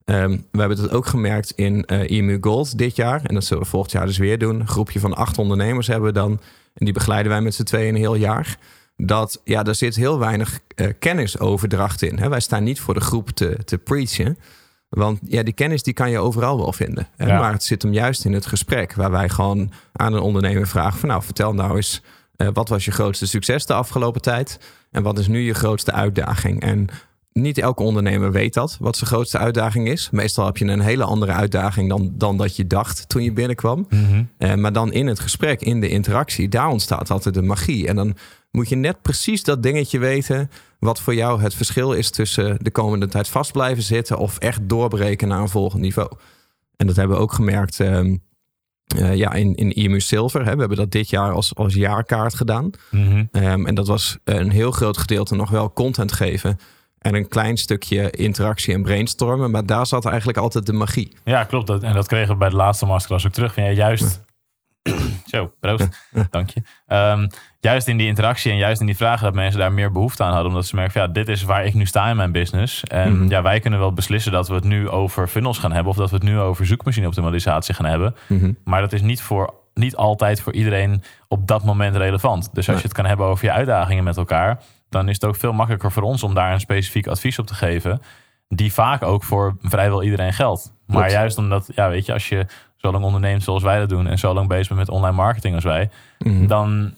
um, 0.05 0.47
we 0.51 0.59
hebben 0.59 0.81
het 0.81 0.91
ook 0.91 1.07
gemerkt 1.07 1.51
in 1.51 1.85
uh, 1.87 2.11
EMU 2.11 2.39
Gold 2.41 2.79
dit 2.79 2.97
jaar. 2.97 3.21
En 3.25 3.35
dat 3.35 3.45
zullen 3.45 3.63
we 3.63 3.69
volgend 3.69 3.93
jaar 3.93 4.07
dus 4.07 4.19
weer 4.19 4.39
doen. 4.39 4.61
Een 4.61 4.69
groepje 4.69 5.01
van 5.01 5.15
acht 5.15 5.39
ondernemers 5.39 5.87
hebben 5.87 6.07
we 6.07 6.15
dan. 6.15 6.31
En 6.75 6.85
die 6.85 6.93
begeleiden 6.93 7.33
wij 7.33 7.41
met 7.41 7.55
z'n 7.55 7.63
tweeën 7.63 7.89
een 7.89 8.01
heel 8.01 8.15
jaar. 8.15 8.59
Dat 8.97 9.41
ja, 9.45 9.65
er 9.65 9.75
zit 9.75 9.97
heel 9.97 10.19
weinig 10.19 10.61
uh, 10.77 10.89
kennisoverdracht 10.99 12.03
in. 12.03 12.19
Hè? 12.19 12.29
Wij 12.29 12.41
staan 12.41 12.65
niet 12.65 12.81
voor 12.81 12.95
de 12.95 13.01
groep 13.01 13.31
te, 13.31 13.59
te 13.65 13.79
preachen. 13.79 14.39
Want 14.89 15.21
ja, 15.23 15.43
die 15.43 15.55
kennis 15.55 15.83
die 15.83 15.95
kan 15.95 16.11
je 16.11 16.19
overal 16.19 16.59
wel 16.59 16.73
vinden. 16.73 17.09
Hè? 17.17 17.27
Ja. 17.27 17.39
Maar 17.39 17.53
het 17.53 17.65
zit 17.65 17.83
hem 17.83 17.93
juist 17.93 18.25
in 18.25 18.33
het 18.33 18.47
gesprek. 18.47 18.95
Waar 18.95 19.11
wij 19.11 19.29
gewoon 19.29 19.73
aan 19.93 20.13
een 20.13 20.21
ondernemer 20.21 20.67
vragen 20.67 20.99
van 20.99 21.09
nou, 21.09 21.23
vertel 21.23 21.55
nou 21.55 21.77
eens. 21.77 22.03
Uh, 22.37 22.49
wat 22.53 22.69
was 22.69 22.85
je 22.85 22.91
grootste 22.91 23.27
succes 23.27 23.67
de 23.67 23.75
afgelopen 23.75 24.23
tijd? 24.23 24.61
En 24.91 25.03
wat 25.03 25.19
is 25.19 25.29
nu 25.29 25.41
je 25.41 25.55
grootste 25.55 25.93
uitdaging? 25.93 26.61
En 26.61 26.89
niet 27.37 27.59
elke 27.59 27.83
ondernemer 27.83 28.33
weet 28.33 28.55
dat, 28.55 28.77
wat 28.81 28.97
zijn 28.97 29.11
grootste 29.11 29.39
uitdaging 29.39 29.89
is. 29.89 30.11
Meestal 30.11 30.47
heb 30.47 30.57
je 30.57 30.65
een 30.65 30.81
hele 30.81 31.05
andere 31.05 31.33
uitdaging 31.33 31.89
dan, 31.89 32.13
dan 32.15 32.37
dat 32.37 32.57
je 32.57 32.67
dacht 32.67 33.09
toen 33.09 33.23
je 33.23 33.33
binnenkwam. 33.33 33.87
Mm 33.89 34.05
-hmm. 34.05 34.29
uh, 34.39 34.55
maar 34.55 34.73
dan 34.73 34.93
in 34.93 35.07
het 35.07 35.21
gesprek, 35.21 35.61
in 35.61 35.81
de 35.81 35.89
interactie, 35.89 36.49
daar 36.49 36.69
ontstaat 36.69 37.11
altijd 37.11 37.35
de 37.35 37.43
magie. 37.43 37.87
En 37.87 37.97
dan 37.97 38.17
moet 38.51 38.69
je 38.69 38.77
net 38.77 39.03
precies 39.03 39.43
dat 39.43 39.63
dingetje 39.63 39.99
weten 39.99 40.51
wat 40.79 41.01
voor 41.01 41.15
jou 41.15 41.41
het 41.41 41.55
verschil 41.55 41.93
is 41.93 42.11
tussen 42.11 42.59
de 42.61 42.71
komende 42.71 43.07
tijd 43.07 43.29
vast 43.29 43.53
blijven 43.53 43.83
zitten 43.83 44.19
of 44.19 44.39
echt 44.39 44.69
doorbreken 44.69 45.29
naar 45.29 45.41
een 45.41 45.49
volgend 45.49 45.83
niveau. 45.83 46.09
En 46.77 46.87
dat 46.87 46.97
hebben 46.97 47.17
we 47.17 47.23
ook 47.23 47.33
gemerkt 47.33 47.79
um, 47.79 48.23
uh, 48.97 49.15
ja, 49.15 49.33
in, 49.33 49.55
in 49.55 49.73
IMU 49.73 50.01
Silver. 50.01 50.45
Hè. 50.45 50.53
We 50.53 50.61
hebben 50.61 50.77
dat 50.77 50.91
dit 50.91 51.11
jaar 51.11 51.33
als, 51.33 51.55
als 51.55 51.75
jaarkaart 51.75 52.35
gedaan. 52.35 52.71
Mm 52.91 53.07
-hmm. 53.07 53.29
um, 53.43 53.67
en 53.67 53.75
dat 53.75 53.87
was 53.87 54.19
een 54.25 54.51
heel 54.51 54.71
groot 54.71 54.99
gedeelte 54.99 55.35
nog 55.35 55.51
wel 55.51 55.73
content 55.73 56.13
geven 56.13 56.59
en 57.07 57.15
een 57.15 57.29
klein 57.29 57.57
stukje 57.57 58.11
interactie 58.11 58.75
en 58.75 58.83
brainstormen. 58.83 59.51
Maar 59.51 59.67
daar 59.67 59.87
zat 59.87 60.07
eigenlijk 60.07 60.39
altijd 60.39 60.67
de 60.67 60.73
magie. 60.73 61.17
Ja, 61.25 61.45
klopt. 61.45 61.67
Dat, 61.67 61.83
en 61.83 61.95
dat 61.95 62.07
kregen 62.07 62.29
we 62.29 62.37
bij 62.37 62.49
de 62.49 62.57
laatste 62.57 62.87
masterclass 62.87 63.27
ook 63.27 63.33
terug. 63.33 63.57
Ja, 63.57 63.71
juist. 63.71 64.25
Zo, 65.25 65.53
proost. 65.61 65.89
Dank 66.31 66.51
je. 66.51 66.63
Um, 66.95 67.29
juist 67.61 67.89
in 67.89 67.97
die 67.97 68.07
interactie 68.07 68.53
en 68.53 68.59
juist 68.59 68.81
in 68.81 68.87
die 68.87 68.97
vragen 68.97 69.25
dat 69.25 69.35
mensen 69.35 69.61
daar 69.61 69.73
meer 69.73 69.93
behoefte 69.93 70.23
aan 70.23 70.33
hadden. 70.33 70.49
Omdat 70.49 70.67
ze 70.67 70.77
merken, 70.77 71.01
ja, 71.01 71.07
dit 71.07 71.29
is 71.29 71.43
waar 71.43 71.65
ik 71.65 71.75
nu 71.75 71.87
sta 71.87 72.11
in 72.11 72.17
mijn 72.17 72.33
business. 72.33 72.85
En 72.85 73.13
mm 73.13 73.19
-hmm. 73.19 73.31
ja, 73.31 73.43
wij 73.43 73.61
kunnen 73.61 73.79
wel 73.79 73.93
beslissen 73.93 74.33
dat 74.33 74.49
we 74.49 74.55
het 74.55 74.65
nu 74.65 74.89
over 74.89 75.29
funnels 75.29 75.59
gaan 75.59 75.73
hebben. 75.73 75.91
Of 75.91 75.99
dat 75.99 76.11
we 76.11 76.17
het 76.17 76.25
nu 76.25 76.39
over 76.39 76.67
zoekmachine 76.67 77.07
optimalisatie 77.07 77.75
gaan 77.75 77.87
hebben. 77.87 78.15
Mm 78.27 78.39
-hmm. 78.39 78.57
Maar 78.65 78.81
dat 78.81 78.93
is 78.93 79.03
niet 79.03 79.23
voor 79.23 79.55
niet 79.75 79.97
altijd 79.97 80.41
voor 80.41 80.53
iedereen 80.53 81.03
op 81.29 81.47
dat 81.47 81.65
moment 81.65 81.97
relevant. 81.97 82.51
Dus 82.53 82.69
als 82.69 82.77
je 82.77 82.83
het 82.83 82.97
kan 82.97 83.07
hebben 83.07 83.27
over 83.27 83.45
je 83.45 83.53
uitdagingen 83.53 84.05
met 84.05 84.17
elkaar, 84.17 84.59
dan 84.89 85.09
is 85.09 85.15
het 85.15 85.25
ook 85.25 85.37
veel 85.37 85.53
makkelijker 85.53 85.93
voor 85.93 86.03
ons 86.03 86.23
om 86.23 86.35
daar 86.35 86.53
een 86.53 86.61
specifiek 86.61 87.07
advies 87.07 87.39
op 87.39 87.47
te 87.47 87.55
geven. 87.55 88.01
Die 88.49 88.73
vaak 88.73 89.03
ook 89.03 89.25
voor 89.25 89.57
vrijwel 89.63 90.03
iedereen 90.03 90.33
geldt. 90.33 90.73
Maar 90.87 90.97
Klopt. 90.97 91.13
juist 91.13 91.39
omdat, 91.39 91.71
ja, 91.75 91.89
weet 91.89 92.07
je, 92.07 92.13
als 92.13 92.29
je 92.29 92.47
zo 92.77 92.93
lang 92.93 93.05
onderneemt 93.05 93.43
zoals 93.43 93.63
wij 93.63 93.79
dat 93.79 93.89
doen 93.89 94.07
en 94.07 94.19
zo 94.19 94.35
lang 94.35 94.49
bezig 94.49 94.67
bent 94.67 94.79
met 94.79 94.89
online 94.89 95.17
marketing 95.17 95.55
als 95.55 95.65
wij, 95.65 95.91
mm. 96.19 96.47
dan, 96.47 96.95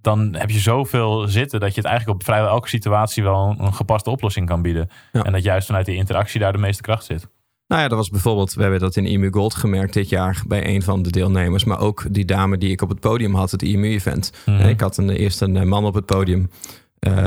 dan 0.00 0.34
heb 0.34 0.50
je 0.50 0.58
zoveel 0.58 1.28
zitten 1.28 1.60
dat 1.60 1.74
je 1.74 1.80
het 1.80 1.88
eigenlijk 1.88 2.20
op 2.20 2.24
vrijwel 2.24 2.50
elke 2.50 2.68
situatie 2.68 3.22
wel 3.22 3.48
een, 3.48 3.64
een 3.64 3.74
gepaste 3.74 4.10
oplossing 4.10 4.46
kan 4.46 4.62
bieden. 4.62 4.90
Ja. 5.12 5.22
En 5.22 5.32
dat 5.32 5.42
juist 5.42 5.66
vanuit 5.66 5.86
die 5.86 5.96
interactie 5.96 6.40
daar 6.40 6.52
de 6.52 6.58
meeste 6.58 6.82
kracht 6.82 7.04
zit. 7.04 7.28
Nou 7.66 7.82
ja, 7.82 7.88
dat 7.88 7.98
was 7.98 8.10
bijvoorbeeld, 8.10 8.54
we 8.54 8.62
hebben 8.62 8.80
dat 8.80 8.96
in 8.96 9.06
IMU 9.06 9.30
Gold 9.30 9.54
gemerkt 9.54 9.92
dit 9.92 10.08
jaar 10.08 10.42
bij 10.46 10.66
een 10.66 10.82
van 10.82 11.02
de 11.02 11.10
deelnemers. 11.10 11.64
Maar 11.64 11.80
ook 11.80 12.06
die 12.10 12.24
dame 12.24 12.58
die 12.58 12.70
ik 12.70 12.82
op 12.82 12.88
het 12.88 13.00
podium 13.00 13.34
had, 13.34 13.50
het 13.50 13.62
IMU-event. 13.62 14.32
Mm 14.46 14.56
-hmm. 14.56 14.68
Ik 14.68 14.80
had 14.80 14.96
een, 14.96 15.10
eerst 15.10 15.40
een 15.40 15.68
man 15.68 15.84
op 15.84 15.94
het 15.94 16.06
podium 16.06 16.50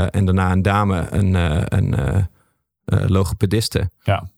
en 0.09 0.25
daarna 0.25 0.51
een 0.51 0.61
dame, 0.61 1.07
een, 1.09 1.33
uh, 1.33 1.61
een 1.65 1.95
uh, 1.99 3.09
logopediste. 3.09 3.89
Ja. 4.03 4.29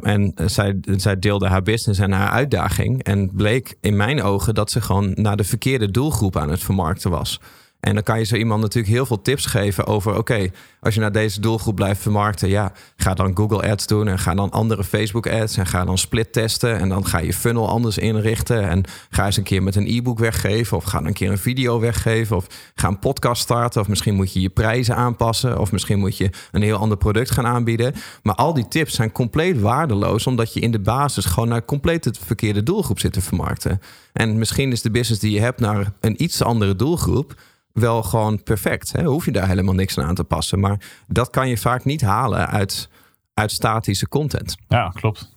en 0.00 0.32
zij, 0.46 0.78
zij 0.80 1.18
deelde 1.18 1.48
haar 1.48 1.62
business 1.62 2.00
en 2.00 2.12
haar 2.12 2.30
uitdaging. 2.30 3.02
En 3.02 3.30
bleek 3.34 3.76
in 3.80 3.96
mijn 3.96 4.22
ogen 4.22 4.54
dat 4.54 4.70
ze 4.70 4.80
gewoon 4.80 5.12
naar 5.14 5.36
de 5.36 5.44
verkeerde 5.44 5.90
doelgroep 5.90 6.36
aan 6.36 6.50
het 6.50 6.62
vermarkten 6.62 7.10
was. 7.10 7.40
En 7.82 7.94
dan 7.94 8.02
kan 8.02 8.18
je 8.18 8.24
zo 8.24 8.36
iemand 8.36 8.60
natuurlijk 8.60 8.92
heel 8.92 9.06
veel 9.06 9.22
tips 9.22 9.46
geven 9.46 9.86
over: 9.86 10.16
oké, 10.16 10.50
als 10.80 10.94
je 10.94 11.00
naar 11.00 11.12
deze 11.12 11.40
doelgroep 11.40 11.74
blijft 11.74 12.02
vermarkten, 12.02 12.48
ja, 12.48 12.72
ga 12.96 13.14
dan 13.14 13.36
Google 13.36 13.70
Ads 13.70 13.86
doen 13.86 14.08
en 14.08 14.18
ga 14.18 14.34
dan 14.34 14.50
andere 14.50 14.84
Facebook 14.84 15.28
Ads 15.28 15.56
en 15.56 15.66
ga 15.66 15.84
dan 15.84 15.98
split 15.98 16.32
testen 16.32 16.78
en 16.78 16.88
dan 16.88 17.06
ga 17.06 17.18
je 17.18 17.32
funnel 17.32 17.68
anders 17.68 17.98
inrichten 17.98 18.68
en 18.68 18.84
ga 19.10 19.26
eens 19.26 19.36
een 19.36 19.42
keer 19.42 19.62
met 19.62 19.76
een 19.76 19.86
e-book 19.86 20.18
weggeven 20.18 20.76
of 20.76 20.84
ga 20.84 21.04
een 21.04 21.12
keer 21.12 21.30
een 21.30 21.38
video 21.38 21.80
weggeven 21.80 22.36
of 22.36 22.46
ga 22.74 22.88
een 22.88 22.98
podcast 22.98 23.42
starten 23.42 23.80
of 23.80 23.88
misschien 23.88 24.14
moet 24.14 24.32
je 24.32 24.40
je 24.40 24.50
prijzen 24.50 24.96
aanpassen 24.96 25.58
of 25.58 25.72
misschien 25.72 25.98
moet 25.98 26.16
je 26.16 26.30
een 26.50 26.62
heel 26.62 26.76
ander 26.76 26.98
product 26.98 27.30
gaan 27.30 27.46
aanbieden. 27.46 27.94
Maar 28.22 28.34
al 28.34 28.54
die 28.54 28.68
tips 28.68 28.94
zijn 28.94 29.12
compleet 29.12 29.60
waardeloos 29.60 30.26
omdat 30.26 30.52
je 30.52 30.60
in 30.60 30.70
de 30.70 30.80
basis 30.80 31.24
gewoon 31.24 31.48
naar 31.48 31.64
compleet 31.64 32.04
het 32.04 32.18
verkeerde 32.18 32.62
doelgroep 32.62 33.00
zit 33.00 33.12
te 33.12 33.20
vermarkten. 33.20 33.80
En 34.12 34.38
misschien 34.38 34.72
is 34.72 34.82
de 34.82 34.90
business 34.90 35.20
die 35.20 35.32
je 35.32 35.40
hebt 35.40 35.60
naar 35.60 35.92
een 36.00 36.22
iets 36.22 36.42
andere 36.42 36.76
doelgroep 36.76 37.34
wel 37.72 38.02
gewoon 38.02 38.42
perfect. 38.42 38.92
Hè? 38.92 39.04
Hoef 39.04 39.24
je 39.24 39.32
daar 39.32 39.48
helemaal 39.48 39.74
niks 39.74 39.98
aan 39.98 40.14
te 40.14 40.24
passen. 40.24 40.60
Maar 40.60 40.80
dat 41.06 41.30
kan 41.30 41.48
je 41.48 41.56
vaak 41.56 41.84
niet 41.84 42.00
halen 42.00 42.48
uit, 42.48 42.88
uit 43.34 43.50
statische 43.50 44.08
content. 44.08 44.56
Ja, 44.68 44.88
klopt. 44.88 45.30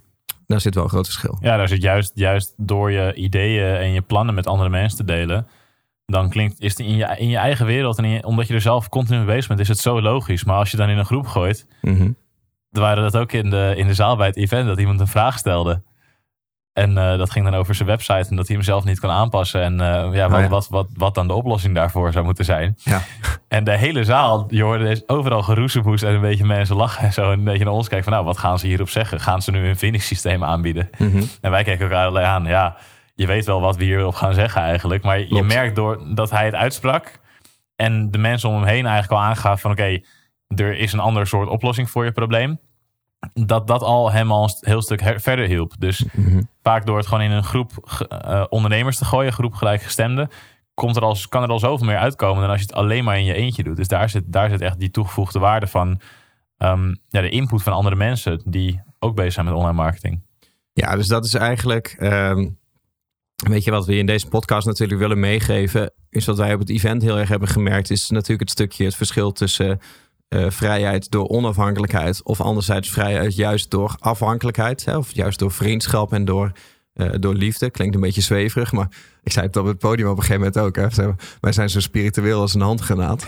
Daar 0.48 0.62
zit 0.62 0.76
wel 0.76 0.84
een 0.84 0.89
groot 0.89 1.06
verschil. 1.06 1.38
Ja, 1.41 1.58
daar 1.58 1.67
zit 1.67 1.82
juist, 1.82 2.12
juist 2.15 2.54
door 2.58 2.91
je 2.91 3.13
ideeën 3.13 3.76
en 3.76 3.91
je 3.91 4.02
plannen 4.02 4.36
met 4.36 4.48
andere 4.48 4.69
mensen 4.69 4.98
te 4.98 5.06
delen. 5.06 5.48
Dan 6.06 6.30
klinkt 6.30 6.62
is 6.62 6.69
het 6.78 6.80
in 6.80 6.95
je, 6.95 7.15
in 7.17 7.30
je 7.30 7.38
eigen 7.38 7.65
wereld 7.65 7.98
en 7.98 8.08
je, 8.08 8.24
omdat 8.24 8.48
je 8.48 8.54
er 8.54 8.62
zelf 8.62 8.89
continu 8.89 9.17
mee 9.17 9.28
bezig 9.28 9.48
bent, 9.48 9.60
is 9.60 9.67
het 9.67 9.80
zo 9.80 10.02
logisch. 10.02 10.43
Maar 10.43 10.56
als 10.56 10.71
je 10.71 10.78
dan 10.78 10.89
in 10.89 10.98
een 10.98 11.06
groep 11.06 11.28
gooit, 11.28 11.67
mm 11.82 11.98
-hmm. 11.98 12.15
waren 12.69 13.04
dat 13.04 13.17
ook 13.17 13.32
in 13.32 13.50
de, 13.50 13.74
in 13.78 13.88
de 13.88 13.93
zaal 13.93 14.15
bij 14.15 14.28
het 14.28 14.36
event 14.36 14.67
dat 14.67 14.80
iemand 14.80 15.00
een 15.00 15.08
vraag 15.08 15.38
stelde. 15.38 15.82
En 16.75 16.91
uh, 16.91 17.17
dat 17.17 17.31
ging 17.31 17.45
dan 17.45 17.55
over 17.55 17.75
zijn 17.75 17.88
website 17.88 18.29
en 18.29 18.35
dat 18.35 18.47
hij 18.47 18.55
hem 18.55 18.65
zelf 18.65 18.83
niet 18.83 18.99
kan 18.99 19.09
aanpassen. 19.09 19.61
En 19.61 19.73
uh, 19.73 19.79
ja, 20.13 20.29
wat, 20.29 20.38
oh 20.38 20.43
ja. 20.43 20.47
Wat, 20.47 20.67
wat, 20.69 20.88
wat, 20.93 21.15
dan 21.15 21.27
de 21.27 21.33
oplossing 21.33 21.75
daarvoor 21.75 22.11
zou 22.11 22.25
moeten 22.25 22.45
zijn. 22.45 22.77
Ja. 22.83 23.01
En 23.47 23.63
de 23.63 23.77
hele 23.77 24.03
zaal, 24.03 24.45
je 24.49 24.63
hoorde 24.63 24.89
is 24.89 25.07
overal 25.07 25.41
geroezemoes 25.41 26.01
en 26.01 26.13
een 26.13 26.21
beetje 26.21 26.45
mensen 26.45 26.75
lachen 26.75 27.03
en 27.03 27.13
zo. 27.13 27.31
En 27.31 27.38
een 27.38 27.43
beetje 27.43 27.63
naar 27.63 27.73
ons 27.73 27.88
kijken 27.88 28.03
van 28.03 28.13
nou, 28.13 28.25
wat 28.25 28.38
gaan 28.38 28.59
ze 28.59 28.67
hierop 28.67 28.89
zeggen? 28.89 29.19
Gaan 29.19 29.41
ze 29.41 29.51
nu 29.51 29.67
een 29.67 29.77
Phoenix 29.77 30.07
systeem 30.07 30.43
aanbieden? 30.43 30.89
Mm 30.97 31.11
-hmm. 31.11 31.29
En 31.41 31.51
wij 31.51 31.63
kijken 31.63 31.85
elkaar 31.85 32.07
alleen 32.07 32.25
aan. 32.25 32.45
Ja, 32.45 32.75
je 33.15 33.27
weet 33.27 33.45
wel 33.45 33.61
wat 33.61 33.75
we 33.75 33.83
hierop 33.83 34.15
gaan 34.15 34.33
zeggen 34.33 34.61
eigenlijk. 34.61 35.03
Maar 35.03 35.19
je 35.19 35.43
merkt 35.43 35.75
door 35.75 36.15
dat 36.15 36.31
hij 36.31 36.45
het 36.45 36.55
uitsprak 36.55 37.19
en 37.75 38.11
de 38.11 38.17
mensen 38.17 38.49
om 38.49 38.55
hem 38.55 38.65
heen 38.65 38.85
eigenlijk 38.85 39.21
al 39.21 39.27
aangaven 39.27 39.59
van 39.59 39.71
oké, 39.71 39.81
okay, 39.81 40.05
er 40.47 40.77
is 40.77 40.93
een 40.93 40.99
ander 40.99 41.27
soort 41.27 41.49
oplossing 41.49 41.89
voor 41.89 42.05
je 42.05 42.11
probleem 42.11 42.59
dat 43.33 43.67
dat 43.67 43.81
al 43.81 44.11
hem 44.11 44.31
al 44.31 44.43
een 44.43 44.55
heel 44.59 44.81
stuk 44.81 45.01
verder 45.21 45.47
hielp. 45.47 45.73
Dus 45.79 46.05
mm-hmm. 46.11 46.49
vaak 46.63 46.85
door 46.85 46.97
het 46.97 47.07
gewoon 47.07 47.23
in 47.23 47.31
een 47.31 47.43
groep 47.43 47.71
uh, 48.25 48.43
ondernemers 48.49 48.97
te 48.97 49.05
gooien, 49.05 49.33
groep 49.33 49.53
gelijkgestemden, 49.53 50.29
komt 50.73 50.95
er 50.95 51.01
al, 51.01 51.17
kan 51.29 51.43
er 51.43 51.49
al 51.49 51.59
zoveel 51.59 51.85
meer 51.85 51.97
uitkomen 51.97 52.41
dan 52.41 52.49
als 52.49 52.59
je 52.59 52.65
het 52.65 52.75
alleen 52.75 53.03
maar 53.03 53.17
in 53.17 53.25
je 53.25 53.33
eentje 53.33 53.63
doet. 53.63 53.75
Dus 53.75 53.88
daar 53.88 54.09
zit, 54.09 54.23
daar 54.27 54.49
zit 54.49 54.61
echt 54.61 54.79
die 54.79 54.91
toegevoegde 54.91 55.39
waarde 55.39 55.67
van 55.67 56.01
um, 56.57 56.97
ja, 57.07 57.21
de 57.21 57.29
input 57.29 57.63
van 57.63 57.73
andere 57.73 57.95
mensen 57.95 58.41
die 58.45 58.81
ook 58.99 59.15
bezig 59.15 59.33
zijn 59.33 59.45
met 59.45 59.55
online 59.55 59.73
marketing. 59.73 60.23
Ja, 60.73 60.95
dus 60.95 61.07
dat 61.07 61.25
is 61.25 61.33
eigenlijk. 61.33 61.97
Um, 61.99 62.57
weet 63.35 63.63
je 63.63 63.71
wat 63.71 63.85
we 63.85 63.95
in 63.95 64.05
deze 64.05 64.27
podcast 64.27 64.67
natuurlijk 64.67 64.99
willen 64.99 65.19
meegeven, 65.19 65.93
is 66.09 66.25
wat 66.25 66.38
wij 66.38 66.53
op 66.53 66.59
het 66.59 66.69
event 66.69 67.01
heel 67.01 67.17
erg 67.17 67.29
hebben 67.29 67.47
gemerkt, 67.47 67.89
is 67.89 68.09
natuurlijk 68.09 68.39
het 68.39 68.49
stukje 68.49 68.85
het 68.85 68.95
verschil 68.95 69.31
tussen 69.31 69.79
eh, 70.27 70.49
vrijheid 70.49 71.11
door 71.11 71.27
onafhankelijkheid, 71.27 72.23
of 72.23 72.41
anderzijds 72.41 72.89
vrijheid 72.89 73.35
juist 73.35 73.71
door 73.71 73.95
afhankelijkheid, 73.99 74.85
hè, 74.85 74.97
of 74.97 75.11
juist 75.11 75.39
door 75.39 75.51
vriendschap 75.51 76.13
en 76.13 76.25
door, 76.25 76.51
uh, 76.95 77.09
door 77.19 77.33
liefde. 77.33 77.69
Klinkt 77.69 77.95
een 77.95 78.01
beetje 78.01 78.21
zweverig, 78.21 78.71
maar 78.71 78.88
ik 79.23 79.31
zei 79.31 79.45
het 79.45 79.57
op 79.57 79.65
het 79.65 79.77
podium 79.77 80.09
op 80.09 80.17
een 80.17 80.23
gegeven 80.23 80.51
moment 80.53 80.57
ook. 80.57 80.75
Hè. 80.75 81.13
Wij 81.41 81.51
zijn 81.51 81.69
zo 81.69 81.79
spiritueel 81.79 82.41
als 82.41 82.53
een 82.53 82.61
handgranaat. 82.61 83.27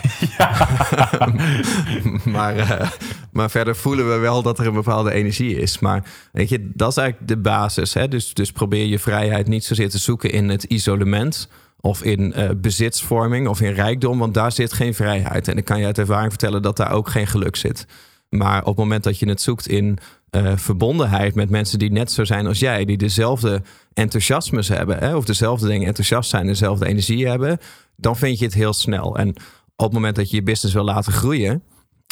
maar, 2.34 2.56
uh, 2.56 2.90
maar 3.32 3.50
verder 3.50 3.76
voelen 3.76 4.08
we 4.10 4.16
wel 4.16 4.42
dat 4.42 4.58
er 4.58 4.66
een 4.66 4.72
bepaalde 4.72 5.12
energie 5.12 5.56
is. 5.56 5.78
Maar 5.78 6.04
weet 6.32 6.48
je, 6.48 6.70
dat 6.74 6.90
is 6.90 6.96
eigenlijk 6.96 7.28
de 7.28 7.38
basis. 7.38 7.94
Hè. 7.94 8.08
Dus, 8.08 8.34
dus 8.34 8.52
probeer 8.52 8.86
je 8.86 8.98
vrijheid 8.98 9.48
niet 9.48 9.64
zozeer 9.64 9.90
te 9.90 9.98
zoeken 9.98 10.30
in 10.30 10.48
het 10.48 10.64
isolement 10.64 11.48
of 11.80 12.02
in 12.02 12.32
uh, 12.36 12.50
bezitsvorming 12.56 13.48
of 13.48 13.60
in 13.60 13.72
rijkdom, 13.72 14.18
want 14.18 14.34
daar 14.34 14.52
zit 14.52 14.72
geen 14.72 14.94
vrijheid. 14.94 15.48
En 15.48 15.56
ik 15.56 15.64
kan 15.64 15.78
je 15.78 15.86
uit 15.86 15.98
ervaring 15.98 16.30
vertellen 16.30 16.62
dat 16.62 16.76
daar 16.76 16.92
ook 16.92 17.08
geen 17.08 17.26
geluk 17.26 17.56
zit. 17.56 17.86
Maar 18.28 18.60
op 18.60 18.66
het 18.66 18.76
moment 18.76 19.04
dat 19.04 19.18
je 19.18 19.28
het 19.28 19.40
zoekt 19.40 19.68
in 19.68 19.98
uh, 20.30 20.52
verbondenheid 20.56 21.34
met 21.34 21.50
mensen 21.50 21.78
die 21.78 21.92
net 21.92 22.12
zo 22.12 22.24
zijn 22.24 22.46
als 22.46 22.58
jij, 22.58 22.84
die 22.84 22.96
dezelfde 22.96 23.62
enthousiasmes 23.94 24.68
hebben, 24.68 24.98
hè, 24.98 25.16
of 25.16 25.24
dezelfde 25.24 25.66
dingen 25.66 25.86
enthousiast 25.86 26.30
zijn, 26.30 26.46
dezelfde 26.46 26.86
energie 26.86 27.28
hebben, 27.28 27.58
dan 27.96 28.16
vind 28.16 28.38
je 28.38 28.44
het 28.44 28.54
heel 28.54 28.72
snel. 28.72 29.16
En 29.16 29.28
op 29.76 29.84
het 29.84 29.92
moment 29.92 30.16
dat 30.16 30.30
je 30.30 30.36
je 30.36 30.42
business 30.42 30.74
wil 30.74 30.84
laten 30.84 31.12
groeien, 31.12 31.62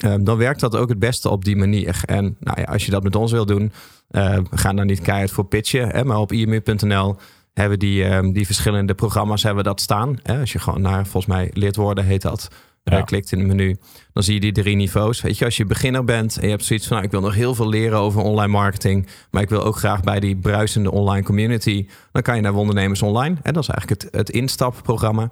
um, 0.04 0.24
dan 0.24 0.36
werkt 0.36 0.60
dat 0.60 0.76
ook 0.76 0.88
het 0.88 0.98
beste 0.98 1.30
op 1.30 1.44
die 1.44 1.56
manier. 1.56 2.00
En 2.04 2.36
nou 2.40 2.60
ja, 2.60 2.66
als 2.66 2.84
je 2.84 2.90
dat 2.90 3.02
met 3.02 3.16
ons 3.16 3.32
wil 3.32 3.46
doen, 3.46 3.72
we 4.10 4.44
gaan 4.50 4.76
daar 4.76 4.84
niet 4.84 5.00
keihard 5.00 5.30
voor 5.30 5.46
pitchen, 5.46 5.88
hè, 5.88 6.04
maar 6.04 6.18
op 6.18 6.32
imu.nl 6.32 7.16
hebben 7.60 7.78
die, 7.78 8.04
um, 8.04 8.32
die 8.32 8.46
verschillende 8.46 8.94
programma's 8.94 9.42
hebben 9.42 9.64
dat 9.64 9.80
staan. 9.80 10.18
Hè? 10.22 10.40
Als 10.40 10.52
je 10.52 10.58
gewoon 10.58 10.80
naar, 10.80 11.06
volgens 11.06 11.26
mij, 11.26 11.50
lid 11.52 11.76
worden 11.76 12.04
heet 12.04 12.22
dat. 12.22 12.48
Ja. 12.82 12.98
Uh, 12.98 13.04
klikt 13.04 13.32
in 13.32 13.38
het 13.38 13.48
menu, 13.48 13.76
dan 14.12 14.22
zie 14.22 14.34
je 14.34 14.40
die 14.40 14.52
drie 14.52 14.76
niveaus. 14.76 15.20
Weet 15.20 15.38
je, 15.38 15.44
als 15.44 15.56
je 15.56 15.64
beginner 15.64 16.04
bent 16.04 16.36
en 16.36 16.44
je 16.44 16.50
hebt 16.50 16.64
zoiets 16.64 16.86
van, 16.86 16.96
nou, 16.96 17.06
ik 17.08 17.12
wil 17.12 17.22
nog 17.22 17.34
heel 17.34 17.54
veel 17.54 17.68
leren 17.68 17.98
over 17.98 18.22
online 18.22 18.52
marketing, 18.52 19.08
maar 19.30 19.42
ik 19.42 19.48
wil 19.48 19.64
ook 19.64 19.76
graag 19.76 20.00
bij 20.02 20.20
die 20.20 20.36
bruisende 20.36 20.90
online 20.90 21.24
community, 21.24 21.86
dan 22.12 22.22
kan 22.22 22.36
je 22.36 22.42
naar 22.42 22.52
Wondernemers 22.52 23.02
Online. 23.02 23.36
En 23.42 23.52
dat 23.52 23.62
is 23.62 23.68
eigenlijk 23.68 24.02
het, 24.02 24.14
het 24.14 24.30
instapprogramma. 24.30 25.30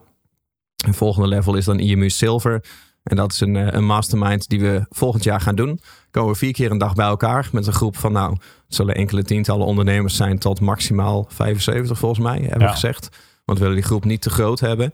Het 0.86 0.96
volgende 0.96 1.28
level 1.28 1.54
is 1.54 1.64
dan 1.64 1.78
IMU 1.78 2.10
Silver. 2.10 2.64
En 3.04 3.16
dat 3.16 3.32
is 3.32 3.40
een, 3.40 3.76
een 3.76 3.84
mastermind 3.84 4.48
die 4.48 4.60
we 4.60 4.86
volgend 4.90 5.24
jaar 5.24 5.40
gaan 5.40 5.54
doen. 5.54 5.80
Komen 6.10 6.32
we 6.32 6.38
vier 6.38 6.52
keer 6.52 6.70
een 6.70 6.78
dag 6.78 6.94
bij 6.94 7.06
elkaar 7.06 7.48
met 7.52 7.66
een 7.66 7.72
groep 7.72 7.96
van, 7.96 8.12
nou, 8.12 8.32
het 8.32 8.74
zullen 8.74 8.94
enkele 8.94 9.22
tientallen 9.22 9.66
ondernemers 9.66 10.16
zijn 10.16 10.38
tot 10.38 10.60
maximaal 10.60 11.26
75 11.28 11.98
volgens 11.98 12.20
mij, 12.20 12.40
hebben 12.40 12.66
we 12.66 12.72
gezegd. 12.72 13.08
Want 13.44 13.58
we 13.58 13.64
willen 13.64 13.80
die 13.80 13.88
groep 13.88 14.04
niet 14.04 14.22
te 14.22 14.30
groot 14.30 14.60
hebben. 14.60 14.92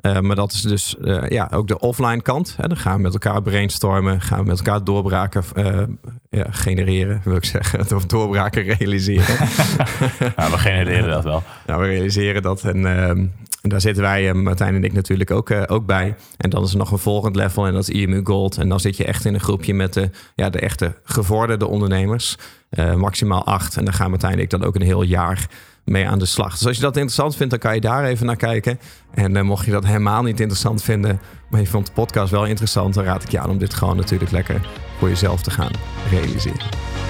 Uh, 0.00 0.20
maar 0.20 0.36
dat 0.36 0.52
is 0.52 0.62
dus 0.62 0.96
uh, 1.00 1.28
ja, 1.28 1.48
ook 1.52 1.68
de 1.68 1.78
offline 1.78 2.22
kant. 2.22 2.54
Hè. 2.56 2.68
Dan 2.68 2.76
gaan 2.76 2.96
we 2.96 3.02
met 3.02 3.12
elkaar 3.12 3.42
brainstormen, 3.42 4.20
gaan 4.20 4.38
we 4.38 4.44
met 4.44 4.58
elkaar 4.58 4.84
doorbraken 4.84 5.42
uh, 5.54 5.82
ja, 6.30 6.46
genereren, 6.50 7.20
wil 7.24 7.36
ik 7.36 7.44
zeggen. 7.44 7.80
Of 7.96 8.06
doorbraken 8.06 8.62
realiseren. 8.62 9.24
ja, 10.36 10.50
we 10.50 10.58
genereren 10.58 11.10
dat 11.10 11.24
wel. 11.24 11.42
Ja, 11.66 11.78
we 11.80 11.86
realiseren 11.86 12.42
dat. 12.42 12.64
En 12.64 12.86
ehm, 12.86 13.26
en 13.60 13.68
daar 13.68 13.80
zitten 13.80 14.02
wij, 14.02 14.34
Martijn 14.34 14.74
en 14.74 14.84
ik 14.84 14.92
natuurlijk 14.92 15.30
ook, 15.30 15.50
uh, 15.50 15.62
ook 15.66 15.86
bij. 15.86 16.14
En 16.36 16.50
dan 16.50 16.62
is 16.62 16.72
er 16.72 16.78
nog 16.78 16.90
een 16.90 16.98
volgend 16.98 17.36
level 17.36 17.66
en 17.66 17.72
dat 17.72 17.88
is 17.88 17.88
IMU 17.88 18.20
Gold. 18.24 18.58
En 18.58 18.68
dan 18.68 18.80
zit 18.80 18.96
je 18.96 19.04
echt 19.04 19.24
in 19.24 19.34
een 19.34 19.40
groepje 19.40 19.74
met 19.74 19.92
de, 19.92 20.10
ja, 20.34 20.50
de 20.50 20.60
echte 20.60 20.94
gevorderde 21.04 21.66
ondernemers. 21.66 22.36
Uh, 22.70 22.94
maximaal 22.94 23.44
acht. 23.44 23.76
En 23.76 23.84
daar 23.84 23.94
gaan 23.94 24.10
Martijn 24.10 24.32
en 24.32 24.38
ik 24.38 24.50
dan 24.50 24.64
ook 24.64 24.74
een 24.74 24.82
heel 24.82 25.02
jaar 25.02 25.48
mee 25.84 26.08
aan 26.08 26.18
de 26.18 26.26
slag. 26.26 26.50
Dus 26.50 26.66
als 26.66 26.76
je 26.76 26.82
dat 26.82 26.96
interessant 26.96 27.36
vindt, 27.36 27.50
dan 27.50 27.60
kan 27.60 27.74
je 27.74 27.80
daar 27.80 28.04
even 28.04 28.26
naar 28.26 28.36
kijken. 28.36 28.80
En 29.14 29.46
mocht 29.46 29.64
je 29.64 29.70
dat 29.70 29.86
helemaal 29.86 30.22
niet 30.22 30.40
interessant 30.40 30.82
vinden, 30.82 31.20
maar 31.50 31.60
je 31.60 31.66
vond 31.66 31.86
de 31.86 31.92
podcast 31.92 32.30
wel 32.30 32.46
interessant, 32.46 32.94
dan 32.94 33.04
raad 33.04 33.22
ik 33.22 33.30
je 33.30 33.38
aan 33.38 33.50
om 33.50 33.58
dit 33.58 33.74
gewoon 33.74 33.96
natuurlijk 33.96 34.30
lekker 34.30 34.68
voor 34.98 35.08
jezelf 35.08 35.42
te 35.42 35.50
gaan 35.50 35.72
realiseren. 36.10 37.09